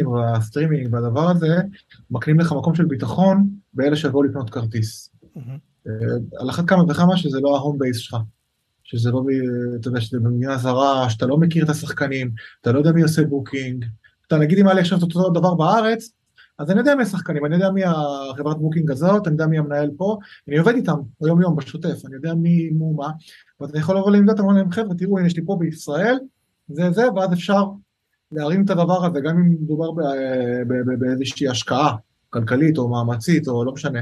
[0.07, 1.55] והסטרימינג והדבר הזה
[2.11, 5.09] מקנים לך מקום של ביטחון באלה שיבואו לקנות כרטיס.
[5.35, 5.68] מהמם.
[6.39, 8.17] על אחת כמה וכמה שזה לא ה home base שלך.
[8.83, 9.23] שזה לא,
[9.79, 13.25] אתה יודע, שזה במדינה זרה, שאתה לא מכיר את השחקנים, אתה לא יודע מי עושה
[13.25, 13.85] booking.
[14.27, 16.11] אתה נגיד אם היה לי עכשיו אותו דבר בארץ,
[16.59, 19.89] אז אני יודע מי השחקנים, אני יודע מי החברת booking הזאת, אני יודע מי המנהל
[19.97, 20.17] פה,
[20.47, 23.09] אני עובד איתם ביום יום בשוטף, אני יודע מי ומה,
[23.59, 26.17] ואתה יכול לבוא לעמדת, אומר להם חבר'ה, תראו, הנה יש לי פה בישראל,
[26.69, 27.63] זה זה, ואז אפשר
[28.31, 29.91] להרים את הדבר הזה, גם אם מדובר
[30.99, 31.95] באיזושהי השקעה
[32.29, 33.99] כלכלית או מאמצית או לא משנה.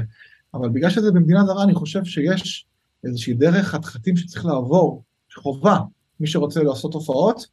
[0.54, 2.66] אבל בגלל שזה במדינה זרה, אני חושב שיש
[3.04, 5.02] איזושהי דרך חתחתים שצריך לעבור,
[5.34, 5.78] חובה,
[6.20, 7.46] מי שרוצה לעשות הופעות.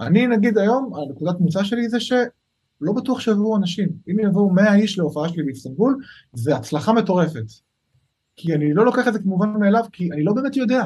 [0.00, 3.88] אני נגיד היום, הנקודת מוצא שלי זה שלא בטוח שיבואו אנשים.
[4.10, 5.98] אם יבואו 100 איש להופעה שלי באיסטנבול,
[6.32, 7.46] זה הצלחה מטורפת.
[8.36, 10.84] כי אני לא לוקח את זה כמובן מאליו, כי אני לא באמת יודע.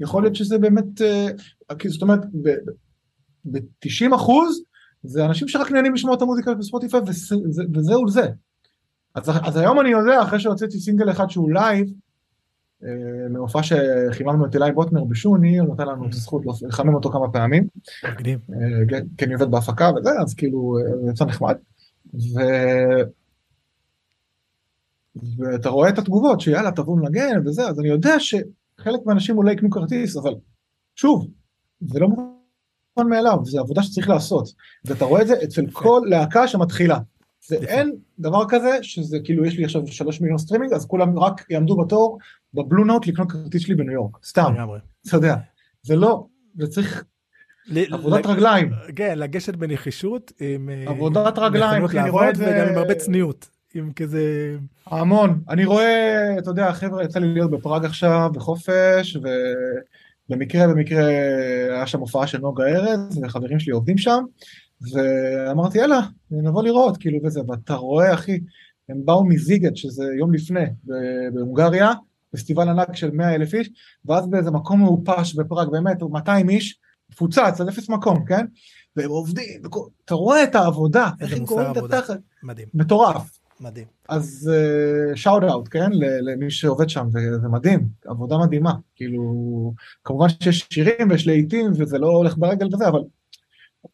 [0.00, 1.28] יכול להיות שזה באמת, אה,
[1.88, 2.20] זאת אומרת,
[3.44, 4.62] ב-90 אחוז
[5.02, 7.00] זה אנשים שרק נהנים לשמוע את המוזיקה בספוטיפיי
[7.74, 8.28] וזהו זה.
[9.14, 11.86] אז, אז היום אני יודע, אחרי שהוצאתי סינגל אחד שהוא לייב,
[12.84, 17.32] אה, מהופעה שחיממנו את אלי בוטנר בשוני, הוא נתן לנו את הזכות לחמם אותו כמה
[17.32, 17.66] פעמים.
[18.12, 18.40] מגניב.
[18.52, 21.54] אה, כי אני עובד בהפקה וזה, אז כאילו, זה יצא נחמד.
[22.14, 22.40] ו...
[25.38, 29.70] ואתה רואה את התגובות, שיאללה, תבואו לנגן וזה, אז אני יודע שחלק מהאנשים אולי יקנו
[29.70, 30.34] כרטיס, אבל
[30.94, 31.28] שוב,
[31.80, 34.48] זה לא מובן מאליו, זו עבודה שצריך לעשות.
[34.84, 36.98] ואתה רואה את זה אצל כל להקה שמתחילה.
[37.46, 41.44] זה אין דבר כזה שזה כאילו יש לי עכשיו שלוש מיליון סטרימינג אז כולם רק
[41.50, 42.18] יעמדו בתור
[42.54, 44.24] ב-Blue Note לקנות כרטיס שלי בניו יורק.
[44.24, 44.54] סתם.
[45.08, 45.36] אתה יודע
[45.82, 46.26] זה לא
[46.58, 47.04] זה צריך
[47.90, 48.70] עבודת רגליים.
[48.96, 53.48] כן לגשת בנחישות עם אה, עבודת רגליים אני רואה את זה וגם עם הרבה צניעות
[53.74, 55.40] עם כזה המון.
[55.48, 59.16] אני רואה אתה יודע חבר'ה יצא לי להיות בפראג עכשיו בחופש
[60.28, 61.08] ובמקרה במקרה
[61.70, 64.24] היה שם הופעה של נוגה ארז וחברים שלי עובדים שם
[64.90, 68.40] ואמרתי יאללה נבוא לראות כאילו וזה ואתה רואה אחי
[68.88, 70.64] הם באו מזיגט שזה יום לפני
[71.34, 71.92] בהונגריה
[72.32, 73.70] פסטיבל ענק של 100 אלף איש
[74.04, 76.80] ואז באיזה מקום מעופש בפראג באמת 200 איש
[77.10, 78.46] מפוצץ על אפס מקום כן?
[78.96, 79.62] והם עובדים
[80.04, 82.68] אתה רואה את העבודה איך הם קוראים את התחת מדהים.
[82.74, 83.38] מטורף.
[83.60, 83.86] מדהים.
[84.08, 84.50] אז
[85.14, 85.90] שאוט uh, אאוט כן
[86.22, 87.08] למי שעובד שם
[87.42, 89.22] זה מדהים עבודה מדהימה כאילו
[90.04, 93.00] כמובן שיש שירים ויש להיטים וזה לא הולך ברגל וזה אבל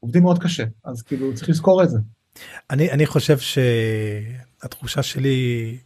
[0.01, 1.99] עובדים מאוד קשה אז כאילו צריך לזכור את זה.
[2.71, 5.79] אני אני חושב שהתחושה שלי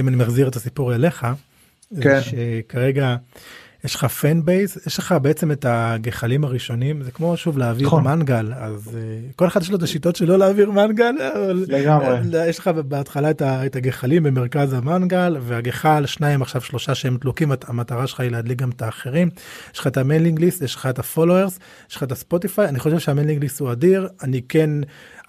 [0.00, 1.26] אם אני מחזיר את הסיפור אליך
[2.02, 2.20] כן.
[2.20, 3.16] שכרגע
[3.84, 8.04] יש לך פן בייס יש לך בעצם את הגחלים הראשונים זה כמו שוב להעביר נכון.
[8.04, 11.64] מנגל אז uh, כל אחד יש לו את השיטות שלו להעביר מנגל אבל
[12.32, 17.16] uh, יש לך בהתחלה את, ה, את הגחלים במרכז המנגל והגחל שניים עכשיו שלושה שהם
[17.16, 19.30] דלוקים המטרה שלך היא להדליק גם את האחרים
[19.74, 21.58] יש לך את ה mailing list יש לך את ה followers
[21.90, 24.70] יש לך את הספוטיפיי אני חושב שה mailing list הוא אדיר אני כן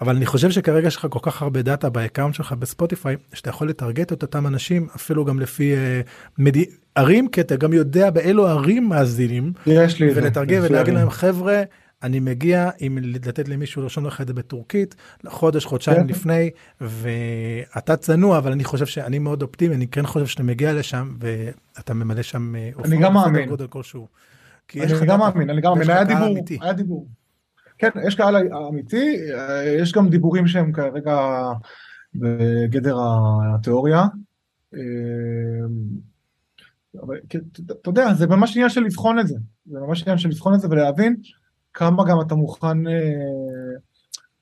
[0.04, 3.50] אבל אני חושב שכרגע יש לך כל כך הרבה data ב account שלך בספוטיפיי שאתה
[3.50, 6.64] יכול לטרגט את אותם אנשים אפילו גם לפי uh, מדי...
[6.94, 11.62] ערים כי אתה גם יודע באילו ערים מאזינים יש לי ולתרגם ולהגיד להם חבר'ה
[12.02, 14.94] אני מגיע עם לתת למישהו לרשום לך את זה בטורקית
[15.26, 16.06] חודש חודשיים כן.
[16.06, 16.50] לפני
[16.80, 21.94] ואתה צנוע אבל אני חושב שאני מאוד אופטימי אני כן חושב שאתה מגיע לשם ואתה
[21.94, 23.48] ממלא שם אה, אני גם מאמין.
[24.74, 27.06] אני גם מאמין אני גם מאמין היה דיבור היה דיבור.
[27.78, 28.36] כן יש קהל
[28.68, 29.16] אמיתי
[29.82, 31.18] יש גם דיבורים שהם כרגע
[32.14, 32.96] בגדר
[33.54, 34.04] התיאוריה.
[37.02, 37.16] אבל
[37.70, 39.36] אתה יודע, זה ממש עניין של לבחון את זה.
[39.66, 41.16] זה ממש עניין של לבחון את זה ולהבין
[41.74, 42.92] כמה גם אתה מוכן אה,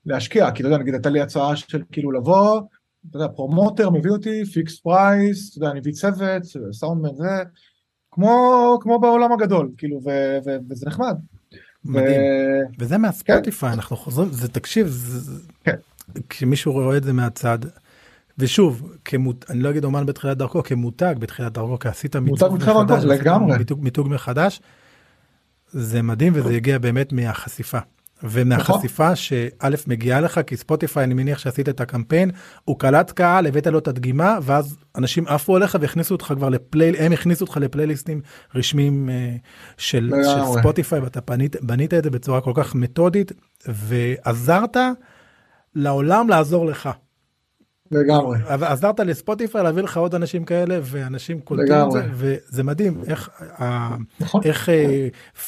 [0.05, 0.51] להשקיע.
[0.51, 2.61] כי אתה יודע, נגיד הייתה לי הצעה של כאילו לבוא,
[3.09, 7.43] אתה יודע, promoter מביא אותי, fixed price, אתה יודע, אני מביא צוות, סאונדמן זה,
[8.11, 10.09] כמו, כמו בעולם הגדול, כאילו, ו,
[10.45, 11.17] ו, וזה נחמד.
[11.85, 12.21] מדהים.
[12.21, 12.79] ו...
[12.79, 13.75] וזה מהספוטיפיי, כן.
[13.75, 15.31] אנחנו חוזרים, זה תקשיב, זה,
[15.63, 15.75] כן.
[16.29, 17.59] כשמישהו רואה את זה מהצד,
[18.37, 23.05] ושוב, כמות, אני לא אגיד אומן בתחילת דרכו, כמותג בתחילת דרכו, כי עשית מיתוג מחדש.
[23.57, 24.61] מיתוג, מיתוג מחדש,
[25.71, 27.79] זה מדהים וזה הגיע באמת מהחשיפה.
[28.23, 29.15] ומהחשיפה נכון.
[29.15, 32.31] שא' מגיעה לך כי ספוטיפיי אני מניח שעשית את הקמפיין
[32.65, 36.95] הוא קלט קהל הבאת לו את הדגימה ואז אנשים עפו עליך והכניסו אותך כבר לפלייל
[36.95, 38.21] הם הכניסו אותך לפלייליסטים
[38.55, 39.39] רשמיים uh,
[39.77, 43.31] של, של ספוטיפיי ואתה בנית, בנית את זה בצורה כל כך מתודית
[43.67, 44.77] ועזרת
[45.75, 46.89] לעולם לעזור לך.
[47.91, 48.37] לגמרי.
[48.47, 53.29] עזרת לספוטיפיי להביא לך עוד אנשים כאלה ואנשים קולטים את זה וזה מדהים איך
[54.19, 54.41] נכון.
[54.45, 54.69] איך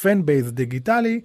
[0.02, 1.20] fan base דיגיטלי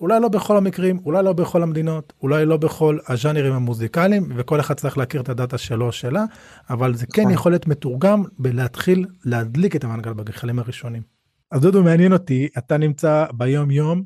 [0.00, 4.74] אולי לא בכל המקרים אולי לא בכל המדינות אולי לא בכל הז'אנרים המוזיקליים וכל אחד
[4.74, 6.24] צריך להכיר את ה data שלו או שלה
[6.70, 7.34] אבל זה כן נכון.
[7.34, 11.02] יכול להיות מתורגם בלהתחיל להדליק את המנגל בגחלים הראשונים.
[11.50, 14.02] אז דודו מעניין אותי אתה נמצא ביום יום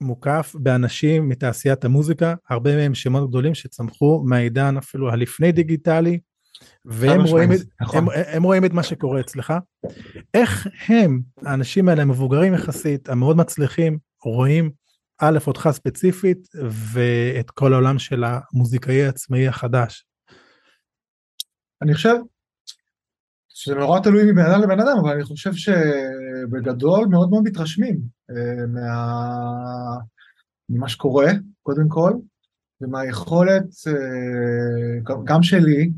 [0.00, 6.18] מוקף באנשים מתעשיית המוזיקה, הרבה מהם שמות גדולים שצמחו מהעידן אפילו הלפני דיגיטלי,
[6.84, 7.98] והם רואים, את, נכון.
[7.98, 9.54] הם, הם רואים את מה שקורה אצלך.
[10.34, 13.98] איך הם, האנשים האלה המבוגרים יחסית, המאוד מצליחים,
[14.30, 14.70] רואים
[15.18, 16.48] א', אותך ספציפית,
[16.92, 20.06] ואת כל העולם של המוזיקאי העצמאי החדש?
[21.82, 22.14] אני חושב
[23.48, 28.00] שזה נורא תלוי מבן אדם לבן אדם, אבל אני חושב שבגדול מאוד מאוד מתרשמים
[28.30, 29.98] אה, מה...
[30.68, 31.26] ממה שקורה,
[31.62, 32.12] קודם כל,
[32.80, 35.90] ומהיכולת אה, גם שלי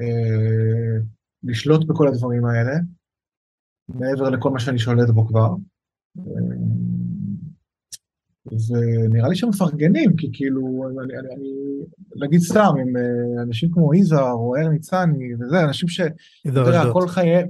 [0.00, 1.00] אה,
[1.42, 2.72] לשלוט בכל הדברים האלה,
[3.88, 5.54] מעבר לכל מה שאני שולט בו כבר.
[8.46, 11.50] ונראה לי שמפרגנים, כי כאילו, אני, אני, אני
[12.16, 16.00] נגיד סתם, עם אה, אנשים כמו יזהר או ער ניצני וזה, אנשים ש...
[16.44, 16.92] יזהר אשדוד.
[16.92, 17.48] כל חייהם,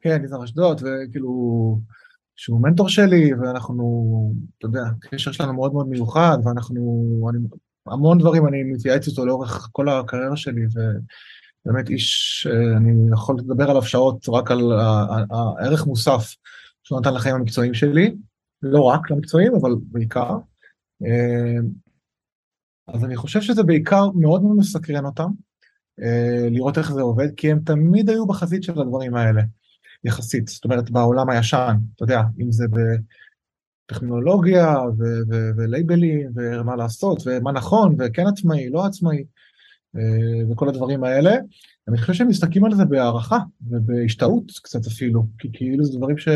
[0.00, 1.78] כן, יזהר אשדוד, וכאילו,
[2.36, 7.38] שהוא מנטור שלי, ואנחנו, אתה יודע, הקשר שלנו מאוד מאוד מיוחד, ואנחנו, אני,
[7.86, 13.70] המון דברים אני מתייעץ איתו לאורך כל הקריירה שלי, ובאמת איש, אה, אני יכול לדבר
[13.70, 14.72] עליו שעות רק על
[15.30, 16.34] הערך מוסף
[16.82, 18.14] שהוא נתן לחיים המקצועיים שלי.
[18.62, 20.36] לא רק למקצועיים, אבל בעיקר.
[21.06, 21.60] אה,
[22.88, 25.28] אז אני חושב שזה בעיקר מאוד מאוד מסקרן אותם,
[26.02, 29.42] אה, לראות איך זה עובד, כי הם תמיד היו בחזית של הדברים האלה,
[30.04, 30.48] יחסית.
[30.48, 32.66] זאת אומרת, בעולם הישן, אתה יודע, אם זה
[33.88, 34.76] בטכנולוגיה
[35.56, 39.24] ולייבלים, ומה לעשות, ומה נכון, וכן עצמאי, לא עצמאי,
[39.96, 41.36] אה, וכל הדברים האלה.
[41.88, 46.28] אני חושב שהם מסתכלים על זה בהערכה ובהשתאות קצת אפילו, כי כאילו זה דברים ש...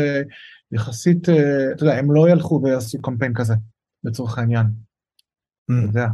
[0.71, 3.53] יחסית, אה, אתה יודע, הם לא ילכו ויעשו קמפיין כזה,
[4.03, 4.65] לצורך העניין.
[4.65, 5.73] Mm.
[5.73, 6.07] אתה יודע.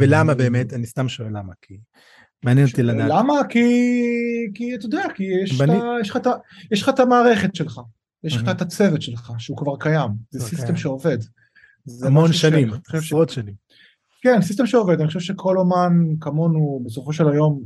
[0.00, 0.72] ולמה אה, באמת?
[0.72, 1.78] אני סתם שואל למה, כי
[2.44, 3.10] מעניין אותי לדעת.
[3.10, 3.34] למה?
[3.48, 3.60] כי,
[4.54, 5.60] כי אתה יודע, כי יש,
[6.80, 7.80] לך, את המערכת שלך,
[8.24, 8.50] יש לך mm-hmm.
[8.50, 11.18] את הצוות שלך, שהוא כבר קיים, זה system שעובד.
[12.02, 13.54] המון שנים, עשרות שנים.
[14.22, 17.64] כן, system שעובד, אני חושב שכל אומן כמונו, בסופו של היום,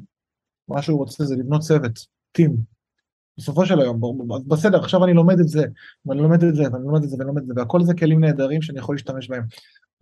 [0.68, 1.98] מה שהוא רוצה זה לבנות צוות,
[2.32, 2.56] team,
[3.38, 4.00] בסופו של היום,
[4.46, 5.64] בסדר, עכשיו אני לומד את זה,
[6.06, 8.20] ואני לומד את זה, ואני לומד את זה, ואני לומד את זה, והכל זה כלים
[8.20, 9.42] נהדרים שאני יכול להשתמש בהם.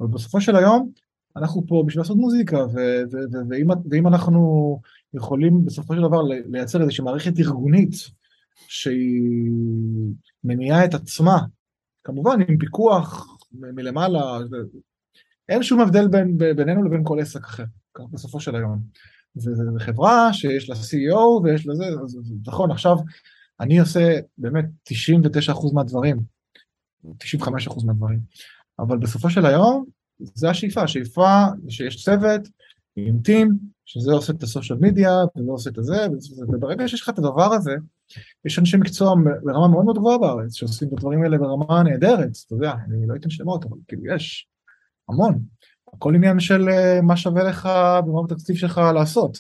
[0.00, 0.90] אבל בסופו של היום,
[1.36, 2.66] אנחנו פה בשביל לעשות מוזיקה,
[3.50, 4.80] ואם, ואם אנחנו
[5.14, 7.94] יכולים בסופו של דבר לייצר איזושהי מערכת ארגונית
[8.68, 9.50] שהיא
[10.44, 11.38] מניעה את עצמה,
[12.04, 14.38] כמובן עם פיקוח מלמעלה,
[15.48, 17.64] אין שום הבדל בין, בינינו לבין כל עסק אחר,
[18.10, 18.78] בסופו של היום.
[19.34, 22.96] זה, זה, זה חברה שיש לה CEO ויש לה זה, אז נכון, עכשיו
[23.60, 26.20] אני עושה באמת 99% מהדברים,
[27.04, 28.20] 95% מהדברים,
[28.78, 29.84] אבל בסופו של היום
[30.18, 32.40] זה השאיפה, השאיפה שיש צוות
[32.96, 36.06] עם טים, שזה עושה את הסושיאל מדיה, וזה עושה את הזה,
[36.48, 37.74] וברגע שיש לך את הדבר הזה,
[38.44, 39.14] יש אנשי מקצוע
[39.44, 43.14] ברמה מאוד מאוד גבוהה בארץ, שעושים את הדברים האלה ברמה נהדרת, אתה יודע, אני לא
[43.16, 44.48] אתן שמות, אבל כאילו יש,
[45.08, 45.42] המון.
[45.92, 47.68] הכל עניין של אה, מה שווה לך
[48.06, 49.38] ומה בתקציב שלך לעשות.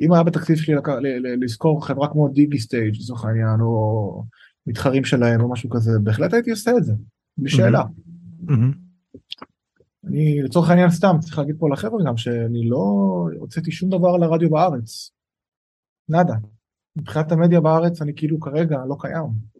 [0.00, 0.74] אם היה בתקציב שלי
[1.40, 4.24] לזכור חברה כמו דיגי סטייג' לצורך העניין, או
[4.66, 6.92] מתחרים שלהם או משהו כזה, בהחלט הייתי עושה את זה,
[7.38, 7.82] בלי שאלה.
[10.06, 12.84] אני לצורך העניין סתם צריך להגיד פה לחבר'ה גם שאני לא
[13.38, 15.10] הוצאתי שום דבר לרדיו בארץ.
[16.08, 16.34] נאדה.
[16.96, 19.54] מבחינת המדיה בארץ אני כאילו כרגע לא קיים.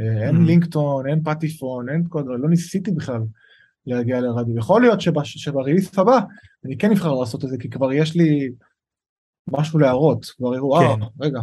[0.00, 3.20] אה, אין לינקטון, אין פטיפון, אין לא ניסיתי בכלל.
[3.88, 4.58] להגיע לרדיו.
[4.58, 6.18] יכול להיות שבריליס הבא
[6.64, 8.50] אני כן אבחר לעשות את זה, כי כבר יש לי
[9.50, 11.04] משהו להראות, כבר יראו, אה, כן.
[11.20, 11.40] רגע,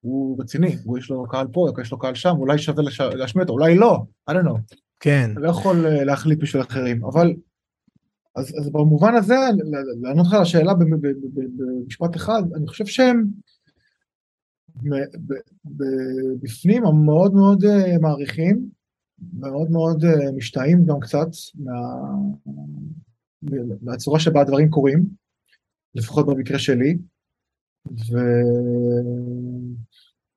[0.00, 3.00] הוא רציני, הוא יש לו קהל פה, יש לו קהל שם, אולי שווה לש...
[3.00, 3.98] להשמיע אותו, אולי לא,
[4.30, 4.76] I don't know.
[5.00, 5.30] כן.
[5.36, 7.34] אני לא יכול אה, להחליט בשביל אחרים, אבל
[8.36, 9.34] אז, אז במובן הזה,
[10.02, 13.24] לענות לך על השאלה במשפט אחד, אני חושב שהם
[16.42, 18.68] בפנים הם מאוד מאוד אה, מעריכים
[19.32, 21.72] מאוד מאוד אה, משתאים גם קצת מה...
[23.82, 25.04] מהצורה שבה הדברים קורים,
[25.94, 26.98] לפחות במקרה שלי,
[27.86, 28.16] ו...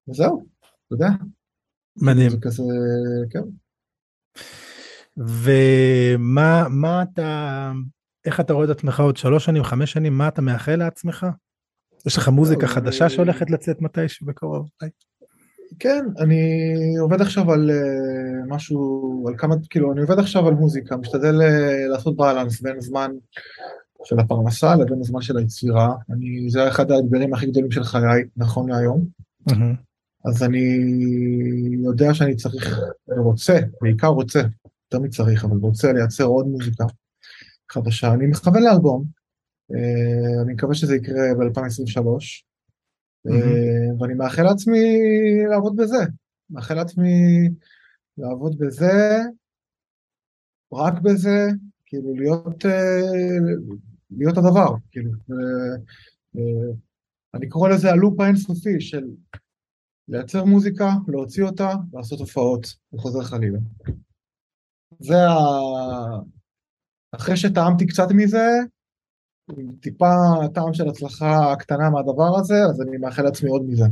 [0.09, 1.07] וזהו, אתה יודע.
[2.01, 2.29] מדהים.
[2.29, 2.63] זה כזה,
[3.29, 3.39] כן.
[5.17, 7.71] ומה מה אתה,
[8.25, 11.25] איך אתה רואה את עצמך עוד שלוש שנים, חמש שנים, מה אתה מאחל לעצמך?
[12.05, 14.69] יש לך מוזיקה חדשה שהולכת לצאת מתישהו בקרוב?
[15.79, 16.41] כן, אני
[16.99, 21.91] עובד עכשיו על uh, משהו, על כמה, כאילו, אני עובד עכשיו על מוזיקה, משתדל uh,
[21.91, 23.11] לעשות בלנס בין זמן
[24.03, 25.95] של הפרנסה לבין הזמן של היצירה.
[26.09, 29.07] אני, זה אחד האתגרים הכי גדולים של חיי, נכון להיום.
[29.49, 29.75] Mm-hmm.
[30.25, 30.79] אז אני
[31.83, 32.79] יודע שאני צריך,
[33.17, 36.83] רוצה, בעיקר רוצה, יותר מצריך, אבל רוצה לייצר עוד מוזיקה
[37.71, 38.13] חדשה.
[38.13, 39.03] אני מכוון לאלבום,
[39.71, 42.07] uh, אני מקווה שזה יקרה ב-2023.
[43.99, 44.99] ואני מאחל לעצמי
[45.49, 46.03] לעבוד בזה,
[46.49, 47.09] מאחל לעצמי
[48.17, 49.19] לעבוד בזה,
[50.73, 51.47] רק בזה,
[51.85, 53.01] כאילו להיות, אה,
[54.11, 55.11] להיות הדבר, כאילו,
[57.33, 59.03] אני קורא לזה הלופ האינסופי של
[60.07, 63.59] לייצר מוזיקה, להוציא אותה, לעשות הופעות, וחוזר חלילה.
[64.99, 65.37] זה ה...
[67.11, 68.47] אחרי שטעמתי קצת מזה,
[69.57, 70.13] עם טיפה
[70.53, 73.85] טעם של הצלחה קטנה מהדבר הזה, אז אני מאחל לעצמי עוד מזה.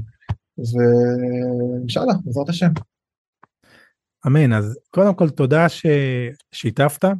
[0.57, 2.69] ואינשאללה, בעזרת השם.
[4.27, 7.05] אמן, אז קודם כל תודה ששיתפת.
[7.05, 7.15] אני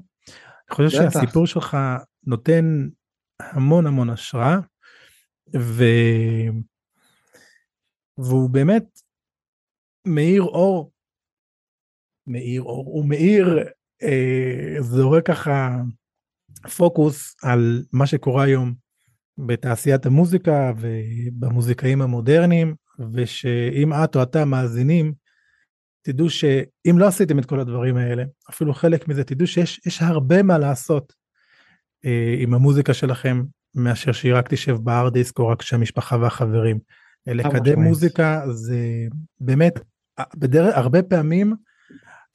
[0.72, 1.14] חושב בטח.
[1.14, 1.78] שהסיפור שלך
[2.24, 2.88] נותן
[3.40, 4.58] המון המון השראה,
[5.56, 5.84] ו...
[8.18, 9.00] והוא באמת
[10.08, 10.92] מאיר אור,
[12.28, 13.60] מאיר אור, הוא מאיר,
[14.04, 15.70] אה, זורק ככה
[16.70, 18.74] פוקוס על מה שקורה היום
[19.38, 22.76] בתעשיית המוזיקה ובמוזיקאים המודרניים,
[23.14, 25.14] ושאם את או אתה מאזינים,
[26.02, 30.44] תדעו שאם לא עשיתם את כל הדברים האלה, אפילו חלק מזה, תדעו שיש יש הרבה
[30.44, 31.14] מה לעשות
[32.06, 33.44] אה, עם המוזיקה שלכם,
[33.76, 36.80] מאשר שהיא רק תשב בהארד דיסק או רק שהמשפחה והחברים.
[37.28, 37.82] אה, לקדם.
[37.82, 39.08] מוזיקה זה
[39.40, 39.80] באמת,
[40.20, 41.54] אה, בדרך, הרבה פעמים,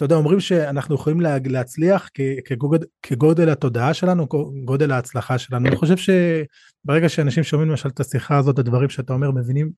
[0.00, 2.08] אתה יודע, אומרים שאנחנו יכולים לה, להצליח
[2.44, 4.26] כגודל, כגודל התודעה שלנו,
[4.64, 5.68] גודל ההצלחה שלנו.
[5.68, 9.70] אני חושב שברגע שאנשים שומעים למשל את השיחה הזאת, הדברים שאתה אומר, מבינים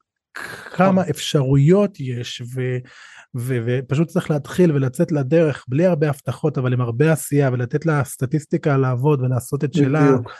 [0.76, 2.60] כמה אפשרויות יש, ו,
[3.36, 8.76] ו, ופשוט צריך להתחיל ולצאת לדרך בלי הרבה הבטחות, אבל עם הרבה עשייה, ולתת לסטטיסטיקה
[8.76, 10.02] לעבוד ולעשות את שלה.
[10.06, 10.30] בדיוק.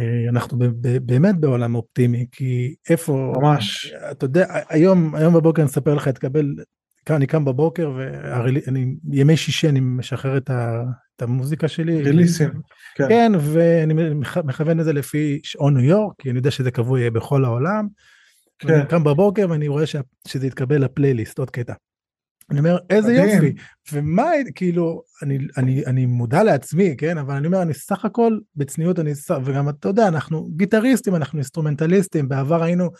[0.00, 0.58] אה, אנחנו
[1.02, 3.92] באמת בעולם אופטימי, כי איפה, ממש.
[4.10, 6.64] אתה יודע, היום, היום בבוקר אני אספר לך, אתקבל, כאן
[7.10, 10.82] אני קם בבוקר ואני, ימי שישי אני משחרר את, ה,
[11.16, 12.02] את המוזיקה שלי.
[12.02, 12.50] ריליסים.
[12.94, 13.08] כן.
[13.08, 17.10] כן, ואני מכ- מכוון לזה לפי שעון ניו יורק, כי אני יודע שזה קבוע יהיה
[17.10, 17.86] בכל העולם.
[18.58, 18.68] כן.
[18.68, 21.72] ואני קם בבוקר ואני רואה שה- שזה יתקבל לפלייליסט, עוד קטע.
[22.50, 23.28] אני אומר, איזה מדהים.
[23.34, 23.52] יופי,
[23.92, 28.98] ומה, כאילו, אני, אני, אני מודע לעצמי, כן, אבל אני אומר, אני סך הכל, בצניעות,
[28.98, 29.12] אני,
[29.44, 32.90] וגם אתה יודע, אנחנו גיטריסטים, אנחנו אינסטרומנטליסטים, בעבר היינו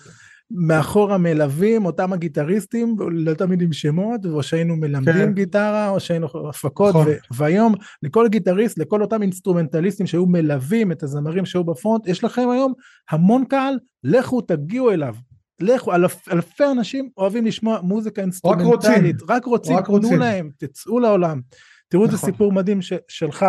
[0.50, 5.32] מאחורה מלווים אותם הגיטריסטים, לא תמיד עם שמות, או שהיינו מלמדים כן.
[5.32, 7.06] גיטרה, או שהיינו הפקות, נכון.
[7.08, 12.24] ו- והיום לכל גיטריסט, לכל אותם אינסטרומנטליסטים שהיו מלווים את הזמרים שהיו ב front, יש
[12.24, 12.72] לכם היום
[13.10, 15.14] המון קהל, לכו תגיעו אליו.
[15.60, 20.18] לכו, אלפ, אלפי אנשים אוהבים לשמוע מוזיקה אינסטרומנטלית, רק רוצים, רק תנו רוצים.
[20.18, 21.40] להם, תצאו לעולם,
[21.88, 22.30] תראו איזה נכון.
[22.30, 23.46] סיפור מדהים ש, שלך,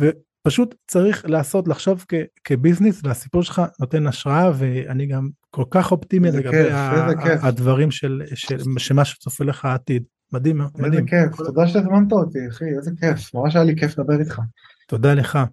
[0.00, 0.08] ו,
[0.46, 5.92] ופשוט צריך לעשות, לחשוב כ, כ business, והסיפור שלך נותן השראה, ואני גם כל כך
[5.92, 7.44] אופטימי איזה לגבי כיף, ה, איזה כיף.
[7.44, 10.02] הדברים של, של, שמה שצופה לך העתיד.
[10.32, 11.06] מדהים, איזה מדהים.
[11.06, 13.34] כיף, תודה שהזמנת אותי, אחי, איזה כיף.
[13.34, 14.40] ממש היה לי כיף לדבר איתך.
[14.88, 15.38] תודה לך.